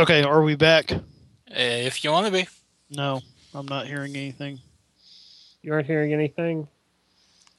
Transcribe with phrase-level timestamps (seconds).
[0.00, 0.94] Okay, are we back?
[1.46, 2.48] If you want to be.
[2.88, 3.20] No,
[3.54, 4.58] I'm not hearing anything.
[5.60, 6.68] You aren't hearing anything?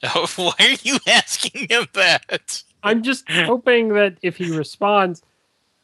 [0.34, 2.64] Why are you asking him that?
[2.82, 5.22] I'm just hoping that if he responds,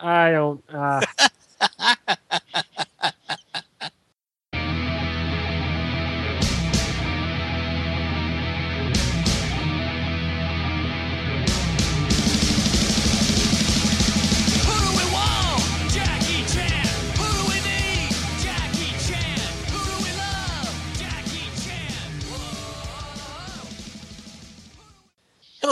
[0.01, 0.65] I don't.
[0.69, 1.01] Uh,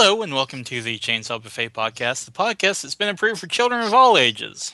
[0.06, 3.80] Hello, and welcome to the Chainsaw Buffet podcast, the podcast that's been approved for children
[3.84, 4.72] of all ages.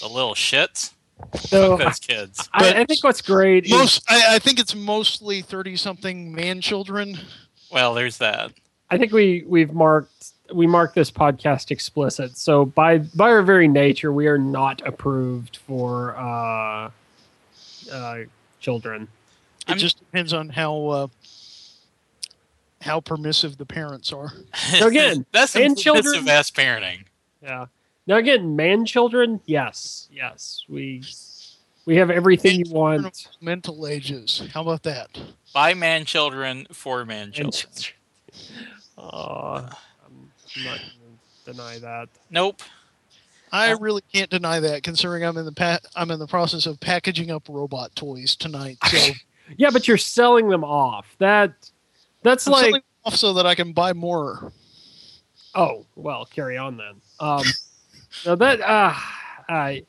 [0.00, 0.94] The little shits.
[1.38, 2.48] so Fuck those kids.
[2.54, 7.18] I, I think what's great is Most, I, I think it's mostly thirty-something man children.
[7.70, 8.52] Well, there's that.
[8.88, 12.38] I think we we've marked we mark this podcast explicit.
[12.38, 16.88] So by by our very nature, we are not approved for uh,
[17.92, 18.18] uh,
[18.60, 19.08] children.
[19.66, 21.06] It I'm- just depends on how uh,
[22.80, 24.32] how permissive the parents are.
[24.78, 27.04] So again, that's some children- permissive ass parenting.
[27.42, 27.66] Yeah.
[28.06, 31.02] Now again, man children, yes, yes, we
[31.86, 33.28] we have everything you want.
[33.40, 34.42] Mental ages.
[34.52, 35.18] How about that?
[35.54, 37.72] By man children, for man And children.
[37.74, 37.94] children.
[38.98, 39.66] Uh,
[40.04, 40.30] I'm
[40.64, 42.10] not going to deny that.
[42.28, 42.60] Nope.
[43.50, 46.78] I really can't deny that, considering I'm in the pa- I'm in the process of
[46.80, 48.76] packaging up robot toys tonight.
[48.88, 49.12] So
[49.56, 51.16] Yeah, but you're selling them off.
[51.18, 51.54] That
[52.22, 54.52] that's I'm like off so that I can buy more.
[55.54, 56.94] oh well, carry on then.
[57.18, 57.44] Um,
[58.26, 58.94] no, that uh,
[59.48, 59.84] I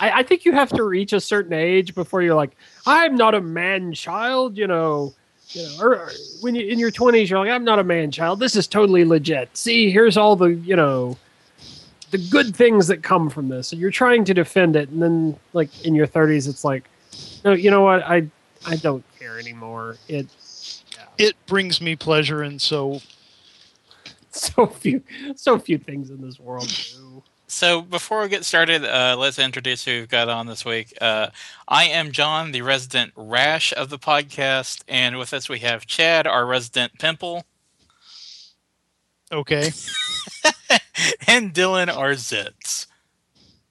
[0.00, 3.34] I I think you have to reach a certain age before you're like I'm not
[3.34, 5.14] a man child, you know.
[5.50, 8.10] You know, or, or when you in your twenties, you're like, I'm not a man
[8.10, 8.40] child.
[8.40, 9.56] This is totally legit.
[9.56, 11.16] See, here's all the you know,
[12.10, 14.88] the good things that come from this, and you're trying to defend it.
[14.88, 16.90] And then, like in your thirties, it's like,
[17.44, 18.02] no, you know what?
[18.02, 18.26] I
[18.66, 19.96] I don't care anymore.
[20.08, 20.26] It
[21.18, 23.00] It brings me pleasure, and so
[24.30, 25.02] so few
[25.34, 27.22] so few things in this world do.
[27.48, 30.92] So before we get started, uh, let's introduce who we've got on this week.
[31.00, 31.28] Uh,
[31.68, 36.26] I am John, the resident rash of the podcast, and with us we have Chad,
[36.26, 37.44] our resident pimple,
[39.30, 39.70] okay.
[41.26, 42.86] and Dylan, our zits.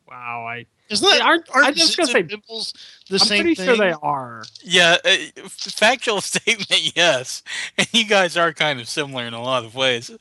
[0.07, 2.73] Wow, I Isn't that aren't, aren't I'm just gonna say pimples
[3.09, 3.65] the I'm same pretty thing?
[3.65, 4.43] sure they are.
[4.63, 5.15] Yeah, uh,
[5.47, 7.41] factual statement, yes.
[7.77, 10.11] And you guys are kind of similar in a lot of ways.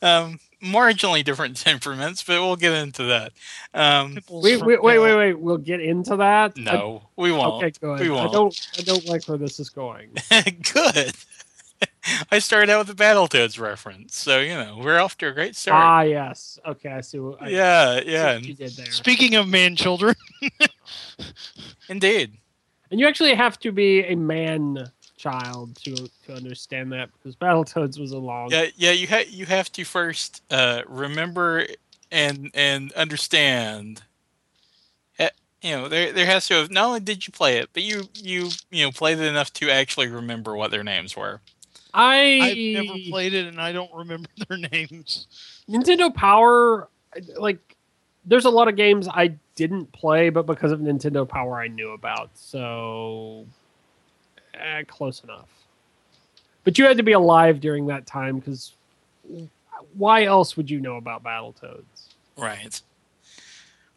[0.00, 3.32] Um, marginally different temperaments, but we'll get into that.
[3.74, 5.34] Um, Pimples Wait, wait, wait, wait, wait.
[5.38, 6.56] We'll get into that.
[6.56, 7.64] no, we won't.
[7.64, 8.00] okay, good.
[8.00, 8.32] We I won't.
[8.32, 8.68] don't.
[8.78, 10.10] I don't like where this is going.
[10.72, 11.12] Good.
[12.30, 15.54] I started out with the Battletoads reference, so you know we're off to a great
[15.56, 15.82] start.
[15.82, 16.58] Ah, yes.
[16.66, 17.18] Okay, I see.
[17.20, 18.90] What, I yeah, see yeah, what you did there.
[18.90, 20.14] Speaking of man children,
[21.88, 22.32] indeed.
[22.90, 25.94] And you actually have to be a man child to
[26.26, 28.50] to understand that because Battletoads was a long.
[28.50, 28.90] Yeah, yeah.
[28.90, 31.66] You ha- you have to first uh, remember
[32.10, 34.02] and and understand.
[35.18, 35.30] Eh,
[35.62, 38.08] You know, there there has to have not only did you play it, but you
[38.14, 41.40] you you know played it enough to actually remember what their names were.
[41.94, 45.26] I I've never played it, and I don't remember their names.
[45.68, 46.88] Nintendo Power.
[47.36, 47.76] Like,
[48.24, 51.92] there's a lot of games I didn't play, but because of Nintendo Power, I knew
[51.92, 52.30] about.
[52.34, 53.46] So,
[54.54, 55.48] eh, close enough.
[56.64, 58.72] But you had to be alive during that time because
[59.94, 61.82] why else would you know about Battletoads?
[62.36, 62.80] Right.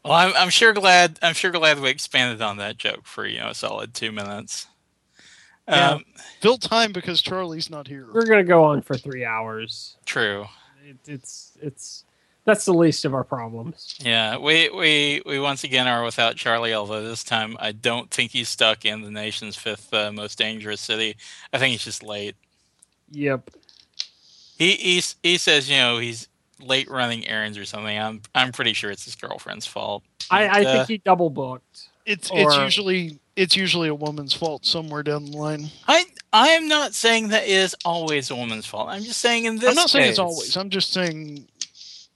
[0.04, 3.40] Well, I'm I'm sure glad I'm sure glad we expanded on that joke for you
[3.40, 4.68] know a solid two minutes.
[5.68, 5.92] Yeah.
[5.92, 6.04] Um,
[6.42, 8.08] Fill time because Charlie's not here.
[8.14, 9.98] We're gonna go on for three hours.
[10.06, 10.46] true.
[10.88, 12.04] It, it's it's
[12.44, 13.96] that's the least of our problems.
[14.00, 16.76] Yeah, we, we we once again are without Charlie.
[16.76, 20.82] Although this time I don't think he's stuck in the nation's fifth uh, most dangerous
[20.82, 21.18] city.
[21.52, 22.36] I think he's just late.
[23.10, 23.50] Yep.
[24.60, 26.28] He he's, he says you know he's
[26.62, 27.98] late running errands or something.
[27.98, 30.04] I'm I'm pretty sure it's his girlfriend's fault.
[30.30, 31.90] I, I Uh, think he double booked.
[32.06, 35.70] It's it's usually it's usually a woman's fault somewhere down the line.
[35.88, 38.90] I I am not saying that is always a woman's fault.
[38.90, 39.70] I'm just saying in this.
[39.70, 40.56] I'm not saying it's always.
[40.56, 41.48] I'm just saying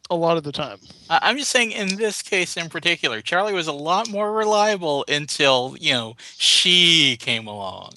[0.10, 0.80] a lot of the time.
[1.10, 5.06] I- I'm just saying in this case in particular, Charlie was a lot more reliable
[5.07, 7.92] until you know she came along.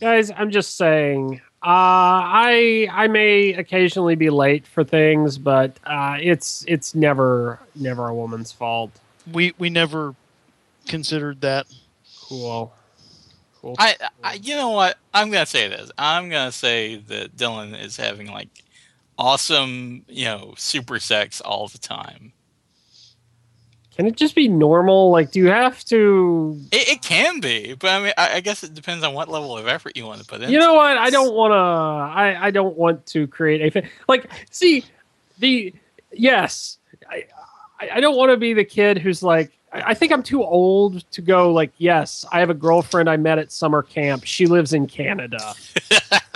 [0.00, 6.16] guys i'm just saying uh i i may occasionally be late for things but uh
[6.20, 8.90] it's it's never never a woman's fault
[9.32, 10.16] We we never
[10.88, 11.66] considered that.
[12.32, 12.74] Cool
[13.60, 14.98] cool I, I you know what?
[15.14, 15.90] I'm gonna say this.
[15.96, 18.48] I'm gonna say that Dylan is having like
[19.18, 22.32] awesome, you know, super sex all the time.
[23.96, 25.10] Can it just be normal?
[25.10, 26.58] Like, do you have to?
[26.72, 29.56] It, it can be, but I mean, I, I guess it depends on what level
[29.56, 30.50] of effort you want to put in.
[30.50, 30.96] You know what?
[30.96, 31.56] I don't want to.
[31.56, 34.30] I I don't want to create a like.
[34.50, 34.84] See,
[35.38, 35.74] the
[36.10, 37.26] yes, I
[37.78, 39.52] I, I don't want to be the kid who's like.
[39.72, 41.72] I I think I'm too old to go like.
[41.78, 44.24] Yes, I have a girlfriend I met at summer camp.
[44.24, 45.54] She lives in Canada.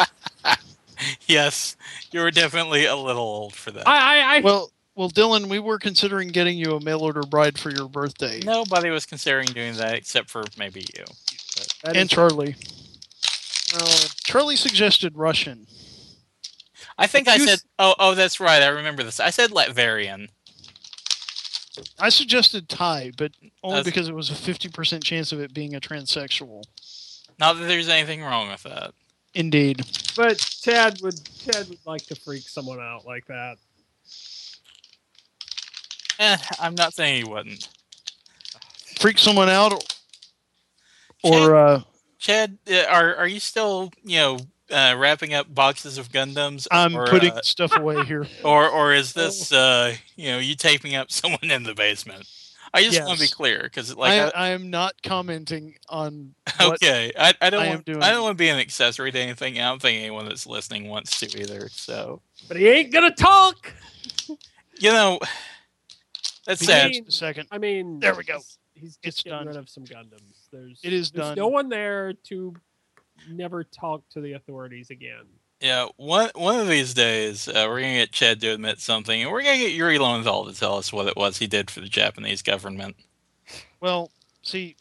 [1.26, 1.76] yes,
[2.10, 3.86] you were definitely a little old for that.
[3.86, 7.58] I I, I Well, well, Dylan, we were considering getting you a mail order bride
[7.58, 11.04] for your birthday, Nobody was considering doing that except for maybe you.
[11.84, 12.56] and is- Charlie.
[13.74, 15.66] well, Charlie suggested Russian.
[16.98, 18.62] I think I said, s- oh, oh, that's right.
[18.62, 19.20] I remember this.
[19.20, 20.28] I said Latverian.
[21.98, 23.32] I suggested Thai, but
[23.62, 26.64] only That's- because it was a fifty percent chance of it being a transsexual.
[27.38, 28.94] Not that there's anything wrong with that.
[29.34, 29.84] Indeed.
[30.16, 33.58] but Chad would Chad would like to freak someone out like that.
[36.18, 37.68] Eh, I'm not saying he wouldn't.
[38.98, 39.84] Freak someone out,
[41.22, 41.82] or uh,
[42.18, 44.38] Chad, uh, are are you still, you know,
[44.70, 46.66] uh, wrapping up boxes of Gundams?
[46.70, 48.26] I'm or, putting uh, stuff away here.
[48.44, 52.28] or or is this, uh, you know, you taping up someone in the basement?
[52.74, 56.34] I just want to be clear because, like, I, I- I am not commenting on
[56.58, 58.58] what okay, I, I don't I am want doing- I don't want to be an
[58.58, 59.58] accessory to anything.
[59.58, 61.68] I don't think anyone that's listening wants to either.
[61.70, 63.72] So But he ain't gonna talk.
[64.28, 65.20] you know,
[66.46, 66.92] that's Be sad.
[66.92, 67.48] just a second.
[67.50, 68.38] I mean, There we go.
[68.38, 69.46] He's, he's just It's getting done.
[69.48, 70.20] rid of some Gundams.
[70.52, 71.36] There's It is there's done.
[71.36, 72.54] no one there to
[73.30, 75.24] never talk to the authorities again.
[75.60, 79.30] Yeah, one one of these days, uh, we're gonna get Chad to admit something, and
[79.30, 81.88] we're gonna get Yuri Lowenthal to tell us what it was he did for the
[81.88, 82.96] Japanese government.
[83.80, 84.10] Well,
[84.42, 84.76] see,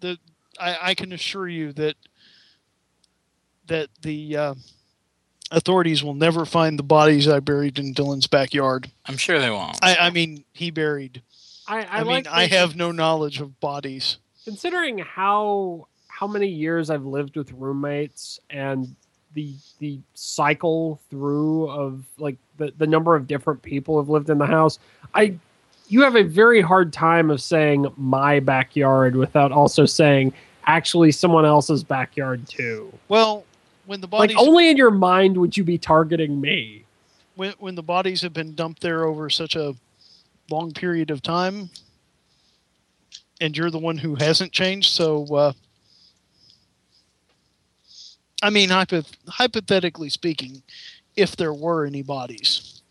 [0.00, 0.18] the
[0.58, 1.96] I, I can assure you that
[3.66, 4.54] that the uh,
[5.50, 8.90] authorities will never find the bodies I buried in Dylan's backyard.
[9.06, 9.78] I'm sure they won't.
[9.82, 11.22] I, I mean, he buried.
[11.66, 14.16] I, I, I, mean, like I have no knowledge of bodies.
[14.44, 15.88] considering how
[16.18, 18.92] how many years I've lived with roommates and
[19.34, 24.38] the the cycle through of like the, the number of different people have lived in
[24.38, 24.80] the house.
[25.14, 25.38] I
[25.86, 30.32] you have a very hard time of saying my backyard without also saying
[30.66, 32.92] actually someone else's backyard too.
[33.06, 33.44] Well,
[33.86, 36.84] when the bodies Like only in your mind would you be targeting me.
[37.36, 39.72] when when the bodies have been dumped there over such a
[40.50, 41.70] long period of time,
[43.40, 45.24] and you're the one who hasn't changed, so.
[45.32, 45.52] Uh,
[48.42, 50.62] I mean, hypoth- hypothetically speaking,
[51.16, 52.82] if there were any bodies,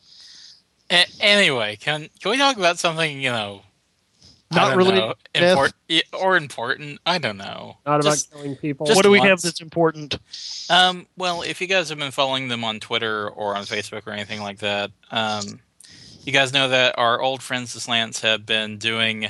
[0.89, 3.61] A- anyway, can can we talk about something you know?
[4.49, 5.73] Not don't related know, import-
[6.13, 7.01] or important.
[7.05, 7.77] I don't know.
[7.85, 8.87] Not Just- about killing people.
[8.87, 10.17] what do we have that's important?
[10.69, 14.11] Um, well, if you guys have been following them on Twitter or on Facebook or
[14.11, 15.59] anything like that, um,
[16.23, 19.27] you guys know that our old friends, the Slants, have been doing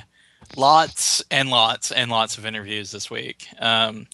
[0.56, 3.48] lots and lots and lots of interviews this week.
[3.60, 4.06] Um,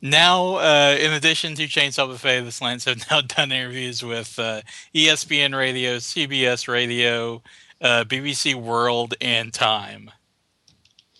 [0.00, 4.62] now, uh, in addition to Chainsaw Buffet, the Slants have now done interviews with uh,
[4.94, 7.42] ESPN Radio, CBS Radio,
[7.80, 10.10] uh, BBC World, and Time.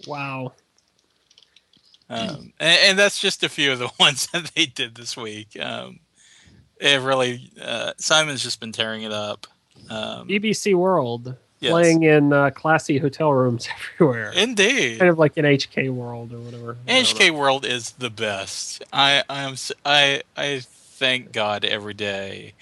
[0.07, 0.53] wow.
[2.11, 5.59] Um, and, and that's just a few of the ones that they did this week.
[5.61, 6.01] Um,
[6.81, 9.47] it really, uh, Simon's just been tearing it up.
[9.91, 11.71] Um, BBC World yes.
[11.71, 14.33] playing in uh, classy hotel rooms everywhere.
[14.33, 14.99] Indeed.
[14.99, 16.77] kind of like an HK World or whatever.
[16.87, 18.85] HK World is the best.
[18.93, 22.55] I I am I I thank God every day.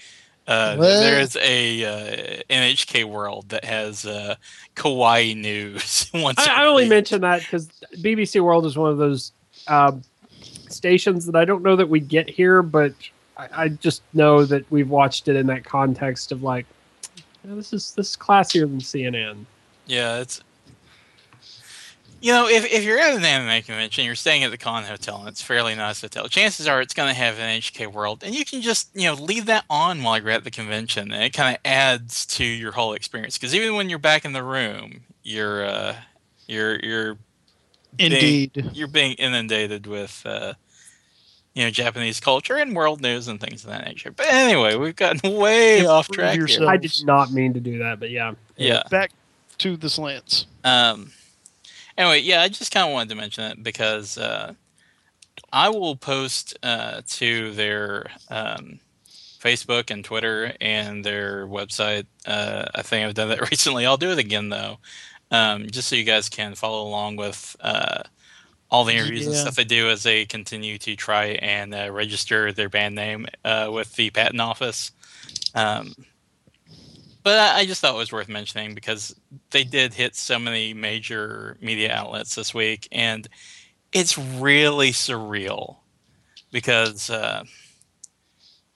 [0.47, 4.35] Uh, there a uh, NHK World that has uh,
[4.75, 6.09] kawaii news.
[6.13, 9.33] once I, I only mention that because BBC World is one of those
[9.67, 10.03] um,
[10.69, 12.93] stations that I don't know that we get here, but
[13.35, 16.65] I, I just know that we've watched it in that context of like,
[17.43, 19.45] "Yeah, this is this is classier than CNN.
[19.85, 20.41] Yeah, it's
[22.19, 25.19] you know, if, if you're at an anime convention, you're staying at the Con Hotel,
[25.19, 26.27] and it's fairly nice hotel.
[26.27, 29.13] Chances are it's going to have an HK World, and you can just you know
[29.13, 32.71] leave that on while you're at the convention, and it kind of adds to your
[32.71, 33.37] whole experience.
[33.37, 35.95] Because even when you're back in the room, you're uh,
[36.47, 37.17] you're you're
[37.99, 38.71] Indeed.
[38.73, 40.53] you're being inundated with uh,
[41.57, 44.11] you know Japanese culture and world news and things of that nature.
[44.11, 46.69] But anyway, we've gotten way Improve off track here.
[46.69, 48.35] I did not mean to do that, but yeah.
[48.57, 48.83] Yeah.
[48.91, 49.09] Back
[49.57, 50.45] to the slants.
[50.63, 51.11] Um,
[51.97, 54.53] anyway, yeah, I just kind of wanted to mention it because uh,
[55.51, 58.79] I will post uh, to their um,
[59.39, 62.05] Facebook and Twitter and their website.
[62.27, 63.83] Uh, I think I've done that recently.
[63.87, 64.77] I'll do it again though,
[65.31, 68.03] um, just so you guys can follow along with uh,
[68.69, 72.51] all the interviews and stuff they do as they continue to try and uh, register
[72.51, 74.91] their band name uh, with the patent office.
[75.55, 75.93] Um,
[77.23, 79.15] but I, I just thought it was worth mentioning because
[79.51, 83.27] they did hit so many major media outlets this week, and
[83.91, 85.77] it's really surreal
[86.51, 87.43] because uh,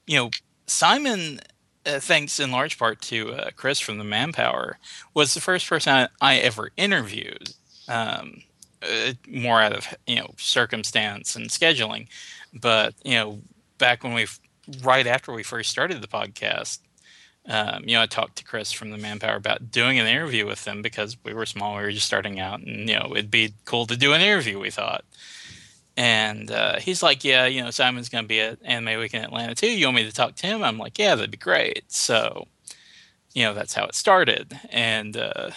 [0.08, 0.30] you know
[0.68, 1.40] Simon,
[1.86, 4.78] uh, thanks in large part to uh, Chris from the Manpower,
[5.14, 7.54] was the first person I, I ever interviewed.
[7.88, 8.44] Um,
[8.84, 12.08] uh, more out of you know circumstance and scheduling,
[12.54, 13.40] but you know
[13.78, 14.28] back when we
[14.84, 16.80] right after we first started the podcast,
[17.48, 20.64] um, you know, I talked to Chris from the Manpower about doing an interview with
[20.64, 23.54] them because we were small, we were just starting out, and you know, it'd be
[23.66, 24.60] cool to do an interview.
[24.60, 25.04] We thought,
[25.98, 29.24] and uh, he's like, "Yeah, you know, Simon's going to be at Anime Week in
[29.24, 29.72] Atlanta too.
[29.72, 32.48] You want me to talk to him?" I'm like, "Yeah, that'd be great." So,
[33.34, 35.50] you know, that's how it started, and uh,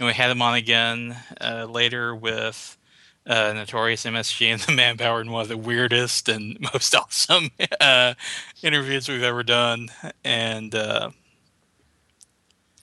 [0.00, 2.78] you know, we had him on again uh, later with
[3.26, 7.50] uh, Notorious MSG and the Manpower and one of the weirdest and most awesome
[7.82, 8.14] uh,
[8.62, 9.88] interviews we've ever done.
[10.24, 11.10] And uh,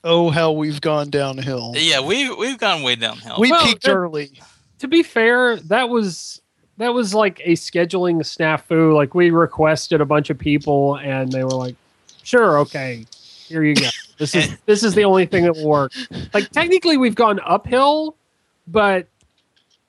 [0.04, 1.72] Oh, how we've gone downhill.
[1.76, 3.36] yeah, we've we've gone way downhill.
[3.40, 4.30] We Well, peaked that- early.
[4.78, 6.40] to be fair, that was
[6.76, 8.94] that was like a scheduling snafu.
[8.94, 11.74] Like we requested a bunch of people, and they were like,
[12.22, 13.06] "Sure, okay,
[13.48, 13.88] here you go.
[14.18, 15.92] This is this is the only thing that will work."
[16.34, 18.16] Like technically, we've gone uphill,
[18.66, 19.08] but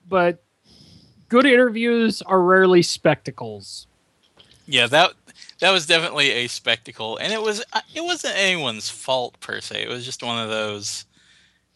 [0.08, 0.42] but
[1.28, 3.86] good interviews are rarely spectacles.
[4.66, 5.12] yeah, that
[5.60, 9.82] that was definitely a spectacle, and it was uh, it wasn't anyone's fault per se.
[9.82, 11.04] It was just one of those.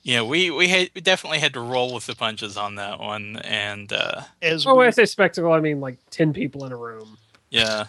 [0.03, 3.01] You know, we we, had, we definitely had to roll with the punches on that
[3.01, 6.65] one, and uh, As Oh, when we, I say spectacle, I mean like ten people
[6.67, 7.17] in a room.
[7.51, 7.87] Yeah,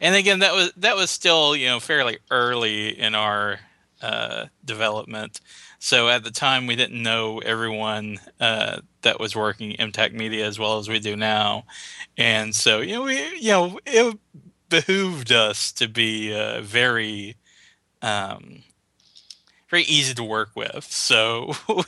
[0.00, 3.60] and again, that was that was still you know fairly early in our
[4.02, 5.40] uh, development.
[5.78, 10.58] So at the time, we didn't know everyone uh, that was working MTech Media as
[10.58, 11.64] well as we do now,
[12.16, 14.18] and so you know we you know it
[14.68, 17.36] behooved us to be uh, very.
[18.02, 18.62] Um,
[19.68, 20.84] very easy to work with.
[20.90, 21.52] So,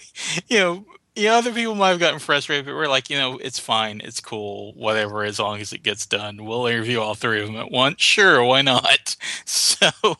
[0.49, 3.37] you know, you know, other people might have gotten frustrated, but we're like, you know,
[3.39, 6.45] it's fine, it's cool, whatever, as long as it gets done.
[6.45, 8.01] We'll interview all three of them at once.
[8.01, 9.17] Sure, why not?
[9.45, 10.17] So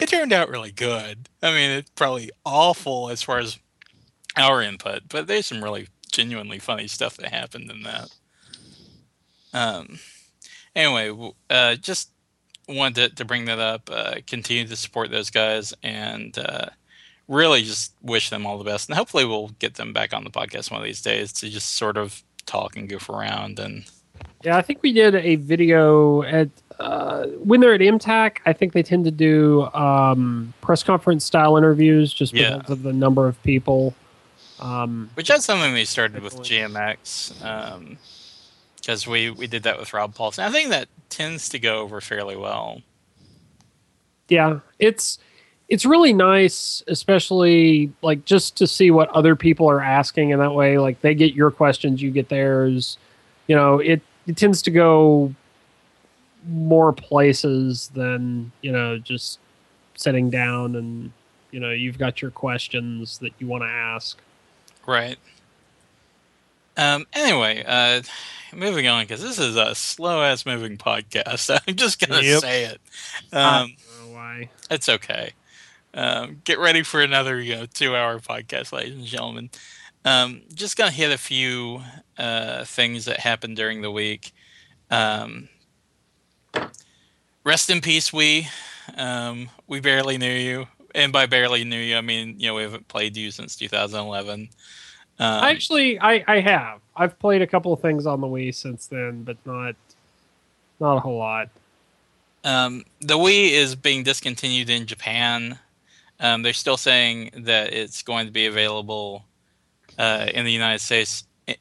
[0.00, 1.28] it turned out really good.
[1.40, 3.56] I mean, it's probably awful as far as
[4.36, 8.10] our input, but there's some really genuinely funny stuff that happened in that.
[9.52, 10.00] Um.
[10.74, 12.10] Anyway, uh, just
[12.68, 13.88] wanted to, to bring that up.
[13.92, 16.36] Uh, continue to support those guys and.
[16.36, 16.66] Uh,
[17.28, 20.30] really just wish them all the best and hopefully we'll get them back on the
[20.30, 23.84] podcast one of these days to just sort of talk and goof around and
[24.42, 26.48] Yeah, I think we did a video at
[26.80, 28.38] uh, when they're at MTAC.
[28.46, 32.56] I think they tend to do um, press conference style interviews just Yeah.
[32.58, 33.94] because of the number of people.
[34.60, 37.32] Um, which that's something we started with gmx
[38.76, 42.00] because we we did that with Rob Paulsen i think that tends to go over
[42.00, 42.82] fairly well
[44.28, 45.18] yeah, it's
[45.68, 50.54] it's really nice, especially like just to see what other people are asking, and that
[50.54, 52.96] way, like they get your questions, you get theirs.
[53.46, 55.34] You know, it it tends to go
[56.48, 59.38] more places than you know just
[59.96, 61.12] sitting down and
[61.50, 64.18] you know you've got your questions that you want to ask.
[64.86, 65.18] right
[66.76, 68.00] um anyway uh
[68.54, 72.40] moving on because this is a slow ass moving podcast i'm just gonna Yep.
[72.40, 72.80] say it
[73.32, 74.50] I um don't know why.
[74.70, 75.32] It's okay.
[75.94, 79.50] Um, get ready for another you know two hour podcast, ladies and gentlemen.
[80.04, 81.82] Um, just gonna hit a few
[82.16, 84.32] uh, things that happened during the week.
[84.90, 85.48] Um,
[87.44, 88.48] rest in peace, we.
[88.96, 92.62] Um, we barely knew you, and by barely knew you, I mean you know we
[92.62, 94.48] haven't played you since 2011.
[95.20, 96.80] Um, Actually, I I have.
[96.96, 99.74] I've played a couple of things on the Wii since then, but not
[100.80, 101.48] not a whole lot.
[102.44, 105.58] Um, the Wii is being discontinued in Japan.
[106.20, 109.24] Um, they're still saying that it's going to be available
[109.98, 111.24] uh, in the United States.
[111.46, 111.60] It-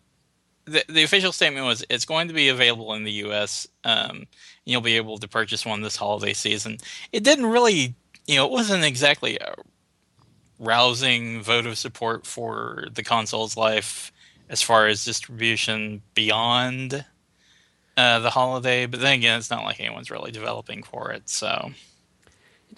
[0.65, 3.67] the, the official statement was it's going to be available in the U.S.
[3.85, 4.25] Um,
[4.65, 6.77] you'll be able to purchase one this holiday season.
[7.13, 7.95] It didn't really,
[8.25, 9.53] you know, it wasn't exactly a
[10.59, 14.11] rousing vote of support for the console's life
[14.49, 17.05] as far as distribution beyond
[17.95, 18.85] uh, the holiday.
[18.87, 21.29] But then again, it's not like anyone's really developing for it.
[21.29, 21.71] So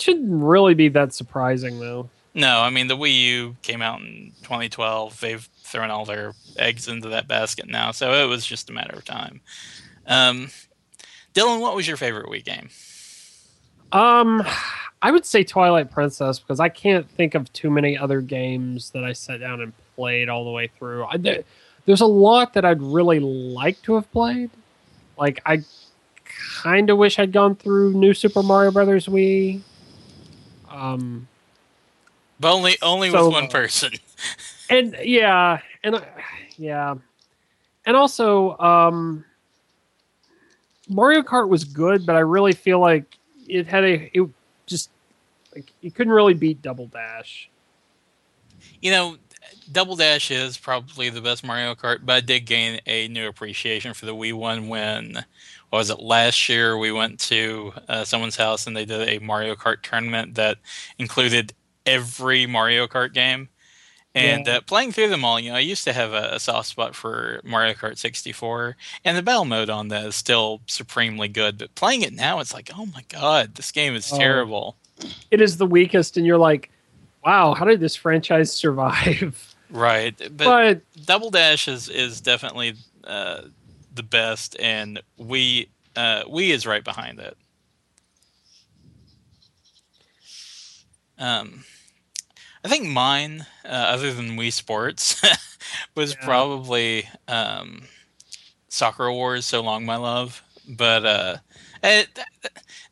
[0.02, 2.10] shouldn't really be that surprising, though.
[2.34, 5.20] no, I mean the Wii U came out in 2012.
[5.20, 8.98] They've thrown all their eggs into that basket now, so it was just a matter
[8.98, 9.42] of time.
[10.08, 10.50] Um,
[11.34, 12.70] Dylan, what was your favorite Wii game?
[13.92, 14.44] Um,
[15.02, 19.04] I would say Twilight Princess because I can't think of too many other games that
[19.04, 21.06] I sat down and played all the way through.
[21.06, 21.44] I, there,
[21.86, 24.50] there's a lot that I'd really like to have played.
[25.18, 25.64] Like I
[26.64, 29.62] kind of wish I'd gone through New Super Mario Brothers Wii.
[30.70, 31.28] Um,
[32.40, 33.94] but only only So with one person.
[34.70, 36.08] and yeah, and I-
[36.58, 36.96] yeah,
[37.86, 39.24] and also um,
[40.90, 44.30] Mario Kart was good, but I really feel like it had a it
[44.66, 44.90] just
[45.56, 47.50] like you couldn't really beat Double Dash.
[48.82, 49.18] You know,
[49.72, 53.94] Double Dash is probably the best Mario Kart, but I did gain a new appreciation
[53.94, 55.26] for the Wii one when,
[55.72, 59.56] was it, last year we went to uh, someone's house and they did a Mario
[59.56, 60.58] Kart tournament that
[60.98, 61.54] included
[61.86, 63.50] every Mario Kart game.
[64.16, 64.58] And Yeah.
[64.58, 66.96] uh, playing through them all, you know, I used to have a, a soft spot
[66.96, 71.60] for Mario Kart 64, and the battle mode on that is still supremely good.
[71.60, 74.18] But playing it now, it's like, oh my god, this game is Oh.
[74.18, 74.78] terrible.
[75.30, 76.72] It is the weakest, and you're like,
[77.24, 79.56] wow, how did this franchise survive?
[79.70, 82.74] Right, but but Double Dash is is definitely
[83.04, 83.42] uh,
[83.94, 87.38] the best, and we uh, Wii is right behind it.
[91.18, 91.64] Um,
[92.64, 95.22] I think mine, uh, other than Wii Sports,
[95.96, 96.26] was Yeah.
[96.26, 97.84] probably um,
[98.70, 99.46] Sakura Wars.
[99.46, 100.44] So long, my love.
[100.68, 101.38] But uh,
[101.84, 102.20] it,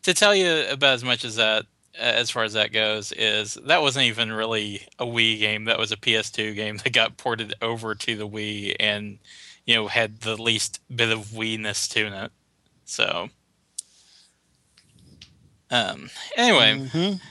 [0.04, 1.66] to tell you about as much as that,
[1.98, 5.66] as far as that goes, is that wasn't even really a Wii game.
[5.66, 9.20] That was a PS2 game that got ported over to the Wii, and
[9.68, 12.32] you know had the least bit of Wii-ness to it.
[12.86, 13.30] So,
[15.70, 17.22] um, anyway, Mhm.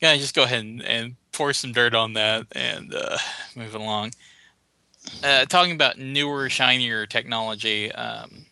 [0.00, 3.18] yeah, just go ahead and, and pour some dirt on that and uh,
[3.54, 4.12] move along.
[5.24, 8.46] Uh, talking about newer, shinier technology, um,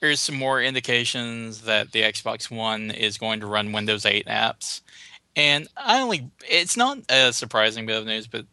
[0.00, 4.82] there's some more indications that the Xbox One is going to run Windows 8 apps.
[5.34, 8.44] And I only, it's not a surprising bit of news, but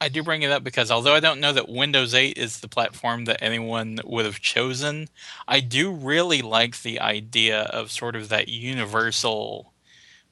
[0.00, 2.68] I do bring it up because although I don't know that Windows 8 is the
[2.68, 5.08] platform that anyone would have chosen,
[5.48, 9.72] I do really like the idea of sort of that universal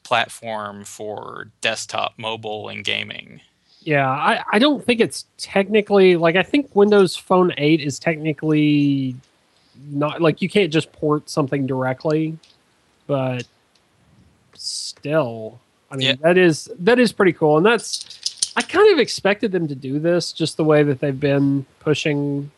[0.04, 3.42] platform for desktop, mobile, and gaming.
[3.83, 9.14] yeah, I, I don't think it's technically like I think Windows Phone 8 is technically
[9.90, 12.39] not like you can't just port something directly,
[13.06, 13.47] but
[14.54, 15.60] still,
[15.91, 16.17] I mean Yeah.
[16.23, 18.08] that is that is pretty cool, and that's
[18.56, 22.50] I kind of expected them to do this just the way that they've been pushing,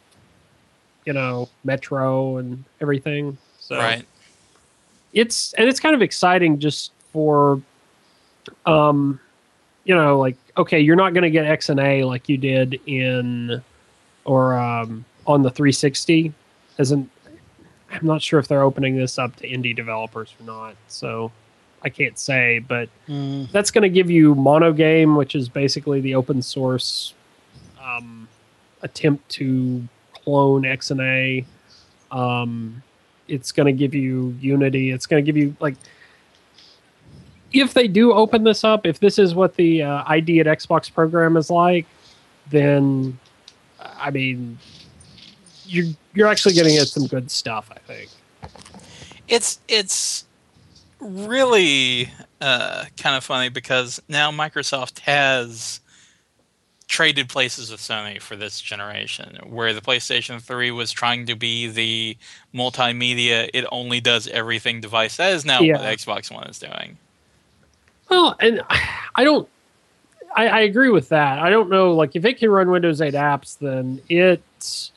[1.05, 3.39] you know, Metro and everything.
[3.59, 4.05] So Right.
[5.13, 7.61] it's and it's kind of exciting just for
[8.67, 9.19] um
[9.85, 13.63] you know like okay you're not going to get xna like you did in
[14.25, 16.33] or um on the 360
[16.79, 17.11] isn't
[17.91, 21.33] i'm not sure if they're opening this up to indie developers or not so
[21.87, 23.51] i can't say but Mm.
[23.53, 27.15] that's going to give you monogame which is basically the open source
[27.81, 28.29] um,
[28.83, 31.45] attempt to clone xna
[32.11, 32.83] um,
[33.29, 34.93] it's going to give you unity.
[34.93, 35.75] It's going to give you like
[37.53, 40.93] if they do open this up if this is what the uh, id at xbox
[40.93, 41.87] program is like
[42.51, 43.19] then
[43.81, 44.57] i mean
[45.67, 48.09] you're you're actually getting at some good stuff i think.
[49.29, 50.26] It's it's
[51.01, 55.81] really uh, kind of funny because now Microsoft has
[56.89, 61.67] traded places with Sony for this generation, where the PlayStation 3 was trying to be
[61.69, 62.17] the
[62.55, 65.17] multimedia, it only does everything device.
[65.17, 65.79] That is now Yeah.
[65.79, 66.97] what Xbox One is doing.
[68.09, 68.63] Well, and
[69.17, 69.49] I don't.
[70.35, 71.39] I, I agree with that.
[71.41, 71.93] I don't know.
[71.95, 74.93] Like, if it can run Windows 8 apps, then it's.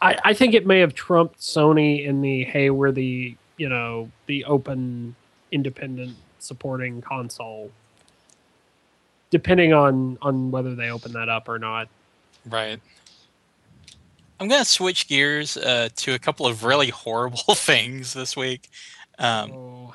[0.00, 4.10] I, I think it may have trumped Sony in the hey, we're the you know
[4.26, 5.14] the open,
[5.52, 7.70] independent supporting console.
[9.30, 11.88] Depending on on whether they open that up or not.
[12.46, 12.80] Right.
[14.40, 18.68] I'm going to switch gears uh, to a couple of really horrible things this week.
[19.18, 19.94] Um, Oh.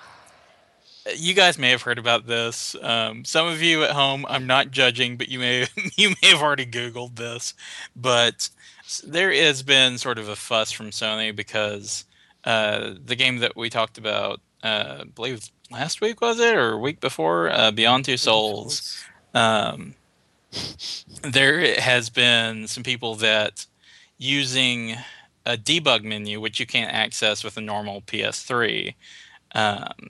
[1.15, 2.75] you guys may have heard about this.
[2.81, 6.41] Um, some of you at home, I'm not judging, but you may you may have
[6.43, 7.55] already Googled this.
[7.95, 8.49] But
[9.03, 12.05] there has been sort of a fuss from Sony because
[12.43, 16.77] uh, the game that we talked about, uh, I believe last week was it or
[16.77, 19.03] week before, uh, Beyond Two Souls.
[19.33, 19.93] Um,
[21.21, 23.67] there has been some people that
[24.17, 24.95] using
[25.45, 28.95] a debug menu, which you can't access with a normal PS3.
[29.53, 30.09] Um,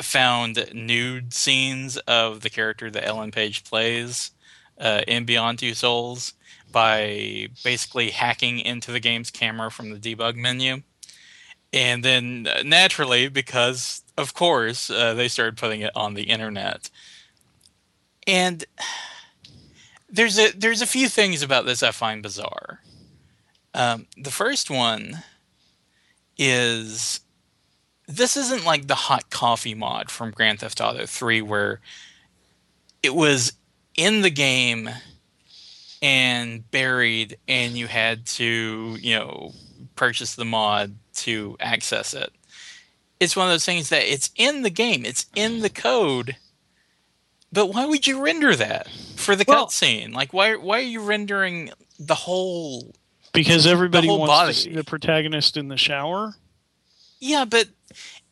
[0.00, 4.30] found nude scenes of the character that Ellen Page plays
[4.80, 6.32] uh, in Beyond Two Souls
[6.72, 10.82] by basically hacking into the game's camera from the debug menu.
[11.74, 16.88] And then uh, naturally, because of course, uh, they started putting it on the internet.
[18.28, 18.64] And
[20.08, 22.80] there's a there's a few things about this I find bizarre.
[23.74, 25.24] Um, the first one
[26.38, 27.20] is
[28.06, 31.80] this isn't like the hot coffee mod from Grand Theft Auto 3 where
[33.02, 33.52] it was
[33.96, 34.90] in the game
[36.00, 39.52] and buried, and you had to, you know,
[39.96, 42.32] purchase the mod to access it.
[43.20, 46.36] It's one of those things that it's in the game, it's in the code.
[47.52, 50.12] But why would you render that for the Well- cutscene?
[50.12, 50.56] Like, why?
[50.56, 52.94] Why are you rendering the whole
[53.32, 54.52] because everybody whole wants body.
[54.52, 56.34] to see the protagonist in the shower.
[57.20, 57.68] Yeah, but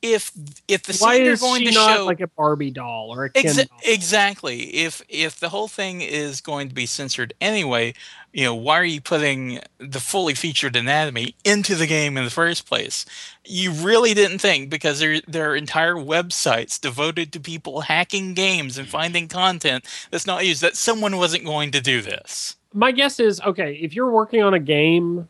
[0.03, 0.33] if
[0.69, 3.11] if the Why scene you're is going she to not show like a Barbie doll
[3.15, 3.79] or a Ken Exa- doll?
[3.85, 7.95] exactly, if if the whole thing is going to be censored anyway,
[8.33, 12.31] you know, why are you putting the fully featured anatomy into the game in the
[12.31, 13.05] first place?
[13.45, 18.79] You really didn't think because there there are entire websites devoted to people hacking games
[18.79, 22.57] and finding content that's not used that someone wasn't going to do this.
[22.73, 25.29] my guess is okay if you're working on a game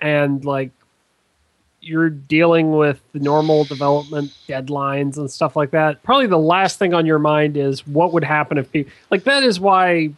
[0.00, 0.70] and like
[1.80, 6.92] you're dealing with the normal development deadlines and stuff like that probably the last thing
[6.92, 10.10] on your mind is what would happen if people like that is why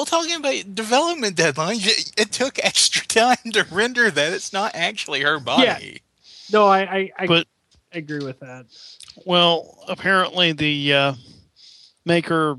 [0.00, 4.32] Well, talking about development deadlines, it, it took extra time to render that.
[4.32, 5.66] It's not actually her body.
[5.66, 5.98] Yeah.
[6.50, 7.46] no i i, I But-
[7.92, 8.64] agree with that
[9.26, 11.14] Well, apparently the uh,
[12.06, 12.56] maker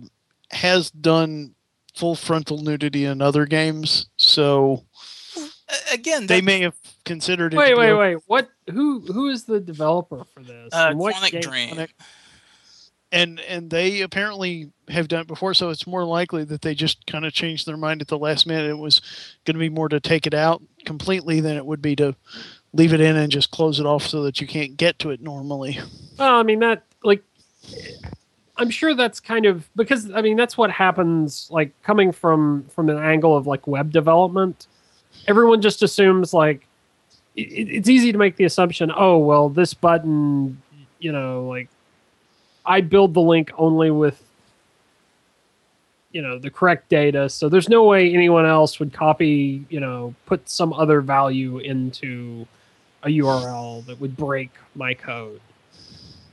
[0.52, 1.56] has done
[1.96, 4.86] full frontal nudity in other games, so
[5.92, 6.76] Again, they may have
[7.06, 7.58] considered it.
[7.58, 11.32] wait wait a- wait what who who is the developer for this uh, what Quantic
[11.32, 11.70] game- Dream.
[11.76, 11.90] Quantic-
[13.12, 17.06] And and they apparently have done it before, so it's more likely that they just
[17.08, 18.70] kind of changed their mind at the last minute.
[18.70, 19.02] It was
[19.46, 22.16] going to be more to take it out completely than it would be to
[22.74, 25.22] leave it in and just close it off so that you can't get to it
[25.22, 25.80] normally.
[26.18, 27.24] Well, I mean that like
[28.58, 32.90] I'm sure that's kind of because I mean that's what happens like coming from from
[32.90, 34.68] an angle of like web development.
[35.28, 36.68] Everyone just assumes like
[37.36, 40.62] it, it's easy to make the assumption, oh well, this button,
[41.00, 41.70] you know, like
[42.66, 44.22] I build the link only with
[46.12, 50.14] you know the correct data, so there's no way anyone else would copy, you know,
[50.26, 52.46] put some other value into
[53.04, 55.42] a URL that would break my code.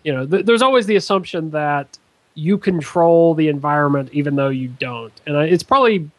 [0.05, 1.99] You know th- there's always the assumption that
[2.35, 5.13] you control the environment even though you don't.
[5.27, 6.11] And I, it's probably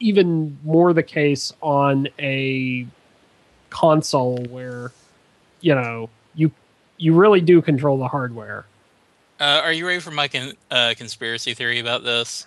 [0.00, 2.86] even more the case on a
[3.70, 4.92] console where
[5.60, 6.50] you know you
[6.96, 8.66] you really do control the hardware
[9.40, 12.46] Uh, are you ready for my con- uh, conspiracy theory about this?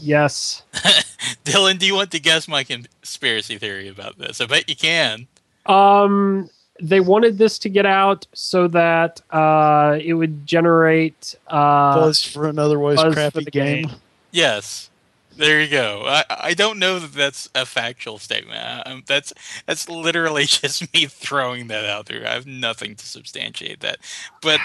[0.00, 0.62] yes
[1.44, 4.40] Dylan, do you want to guess my conspiracy theory about this?
[4.40, 5.26] I bet you can.
[5.66, 6.48] um
[6.80, 12.48] they wanted this to get out so that uh it would generate uh Buzz for
[12.48, 13.86] an otherwise crappy game.
[13.86, 13.96] game.
[14.30, 14.88] Yes.
[15.36, 16.04] There you go.
[16.06, 18.58] I, I don't know that that's a factual statement.
[18.58, 19.32] I- Um, that's
[19.66, 22.26] that's literally just me throwing that out there.
[22.26, 23.98] I have nothing to substantiate that.
[24.40, 24.60] But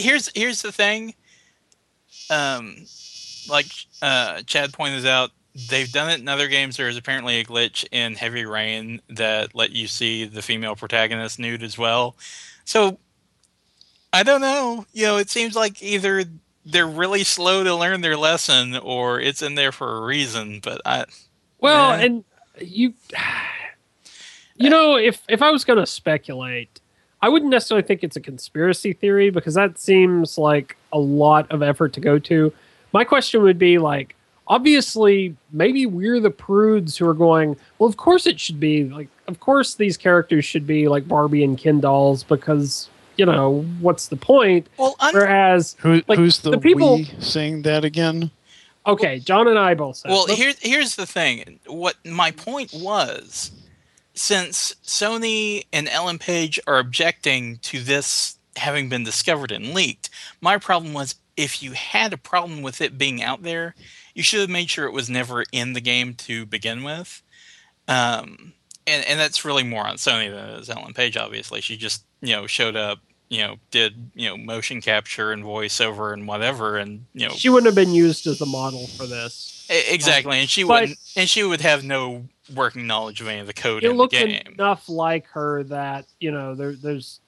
[0.00, 1.14] here's here's the thing.
[2.30, 2.76] Um,
[3.48, 3.66] like
[4.02, 5.30] uh, Chad pointed out,
[5.68, 6.76] they've done it in other games.
[6.76, 11.38] There is apparently a glitch in Heavy Rain that let you see the female protagonist
[11.38, 12.16] nude as well.
[12.64, 12.98] So
[14.12, 14.86] I don't know.
[14.92, 16.24] You know, it seems like either
[16.64, 20.60] they're really slow to learn their lesson or it's in there for a reason.
[20.62, 21.06] But I
[21.58, 22.04] Well, Yeah.
[22.04, 22.24] and
[22.60, 22.94] you,
[24.56, 26.80] you know, if if I was going to speculate,
[27.22, 31.62] I wouldn't necessarily think it's a conspiracy theory because that seems like a lot of
[31.62, 32.52] effort to go to.
[32.92, 34.16] My question would be like,
[34.48, 37.56] obviously, maybe we're the prudes who are going.
[37.78, 41.44] Well, of course it should be like, of course these characters should be like Barbie
[41.44, 44.66] and Ken dolls because you know what's the point?
[44.78, 48.30] well, I'm, Whereas, Who, Like, who's the, the people- we saying that again?
[48.86, 50.10] okay, John and I both said.
[50.10, 51.60] Well, but- here's here's the thing.
[51.66, 53.50] What my point was,
[54.20, 60.10] since Sony and Ellen Page are objecting to this having been discovered and leaked,
[60.42, 63.74] my problem was if you had a problem with it being out there,
[64.14, 67.22] you should have made sure it was never in the game to begin with.
[67.88, 68.52] Um,
[68.86, 71.16] and and that's really more on Sony than it is Ellen Page.
[71.16, 72.98] Obviously, she just you know showed up.
[73.30, 77.48] You know, did you know motion capture and voiceover and whatever, and you know she
[77.48, 79.66] wouldn't have been used as a model for this.
[79.70, 83.46] Exactly, and she But- wouldn't, and she would have no working knowledge of any of
[83.46, 84.42] the code it the game.
[84.54, 87.20] enough like her that you know there, there's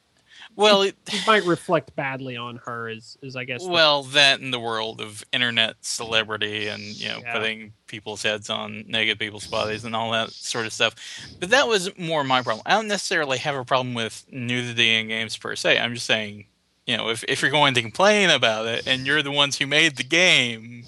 [0.57, 4.41] Well, it, it might reflect badly on her is is i guess the- well, that
[4.41, 7.33] in the world of internet celebrity and you know Yeah.
[7.33, 10.95] putting people's heads on naked people's bodies and all that sort of stuff.
[11.41, 12.63] But that was more my problem.
[12.67, 15.79] I don't necessarily have a problem with nudity in games per se.
[15.79, 16.47] I'm just saying,
[16.87, 19.67] you know, if if you're going to complain about it and you're the ones who
[19.67, 20.85] made the game,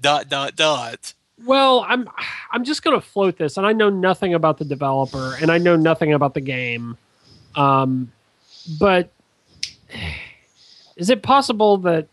[0.00, 1.14] dot dot dot.
[1.44, 2.08] Well i'm
[2.52, 5.58] i'm just going to float this and i know nothing about the developer and i
[5.58, 6.96] know nothing about the game
[7.54, 8.10] um
[8.78, 9.10] but
[10.96, 12.08] is it possible that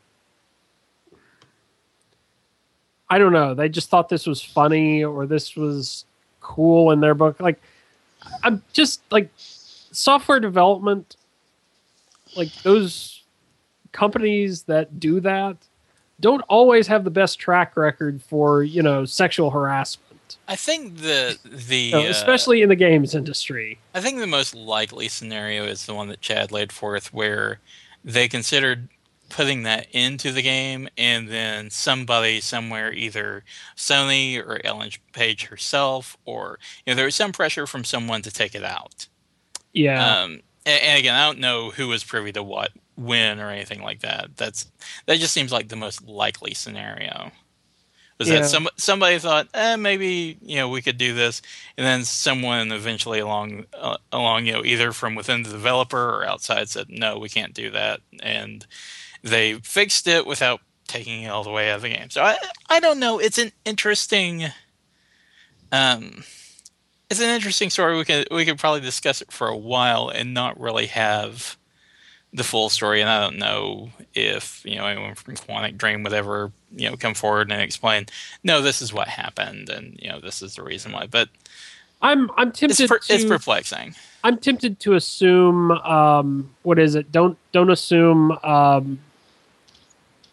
[3.09, 3.53] I don't know.
[3.53, 6.05] They just thought this was funny or this was
[6.41, 7.39] cool in their book.
[7.39, 7.61] Like,
[8.43, 11.15] I'm just like software development,
[12.35, 13.23] like those
[13.91, 15.57] companies that do that
[16.19, 21.38] don't always have the best track record for, you know, sexual harassment, I think the
[21.45, 23.80] the know, uh, especially in the games industry.
[23.93, 27.60] I think the most likely scenario is the one that Chad laid forth, where
[28.04, 28.89] they considered
[29.30, 33.43] putting that into the game, and then somebody somewhere, either
[33.75, 38.32] Sony or Ellen Page herself, or you know, there was some pressure from someone to
[38.32, 39.08] take it out.
[39.73, 40.21] Yeah.
[40.21, 43.81] Um, and, and again, I don't know who was privy to what, when, or anything
[43.81, 44.38] like that.
[44.38, 44.71] That's
[45.05, 47.31] that just seems like the most likely scenario.
[48.17, 48.39] Was Yeah.
[48.39, 51.41] that some somebody thought, eh, maybe you know we could do this,
[51.77, 56.25] and then someone eventually along uh, along you know either from within the developer or
[56.25, 58.65] outside said, no, we can't do that, and
[59.21, 62.10] they fixed it without taking it all the way out of the game.
[62.10, 62.38] So I
[62.69, 63.19] I don't know.
[63.19, 64.45] It's an interesting.
[65.71, 66.23] Um,
[67.10, 67.97] it's an interesting story.
[67.97, 71.58] We could we could probably discuss it for a while and not really have
[72.35, 73.01] the full story.
[73.01, 76.97] And I don't know if you know anyone from Quantic Dream would ever you know
[76.97, 78.05] come forward and explain.
[78.43, 81.07] No, this is what happened, and you know this is the reason why.
[81.07, 81.29] But
[82.01, 83.95] I'm I'm it's tempted per, to it's perplexing.
[84.23, 87.11] I'm tempted to assume um what is it?
[87.11, 88.99] Don't don't assume um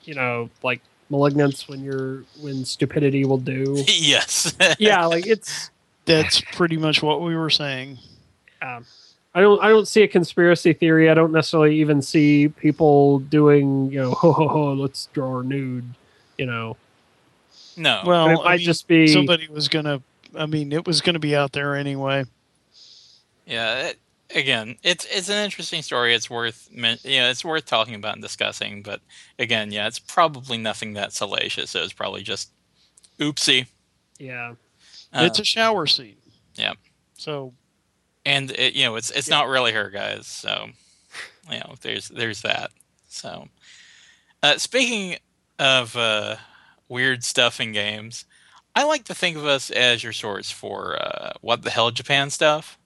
[0.04, 3.84] you know, like malignance when you're when stupidity will do.
[3.88, 4.54] yes.
[4.78, 5.70] yeah, like it's
[6.04, 7.98] That's pretty much what we were saying.
[8.60, 8.84] um,
[9.34, 11.08] I don't I don't see a conspiracy theory.
[11.10, 15.42] I don't necessarily even see people doing, you know, ho ho ho, let's draw her
[15.42, 15.94] nude,
[16.38, 16.76] you know.
[17.76, 18.02] no.
[18.04, 20.02] Well, But it I might mean, just be somebody was gonna.
[20.36, 22.24] I mean, it was gonna be out there anyway.
[23.46, 23.88] Yeah.
[23.88, 23.98] It,
[24.34, 26.14] again, it's it's an interesting story.
[26.14, 28.82] It's worth you know it's worth talking about and discussing.
[28.82, 29.00] But
[29.38, 31.74] again, yeah, it's probably nothing that salacious.
[31.74, 32.50] It was probably just
[33.18, 33.66] oopsie.
[34.18, 34.54] yeah.
[35.14, 36.16] Uh, it's a shower scene.
[36.54, 36.72] yeah.
[37.14, 37.52] So
[38.24, 39.36] and it, you know it's it's Yeah.
[39.38, 40.68] not really her guys so
[41.50, 42.70] you know there's there's that
[43.08, 43.48] so.
[44.42, 45.18] Uh, speaking
[45.58, 46.36] of uh,
[46.88, 48.24] weird stuff in games
[48.74, 52.30] i like to think of us as your source for uh, what the hell japan
[52.30, 52.78] stuff.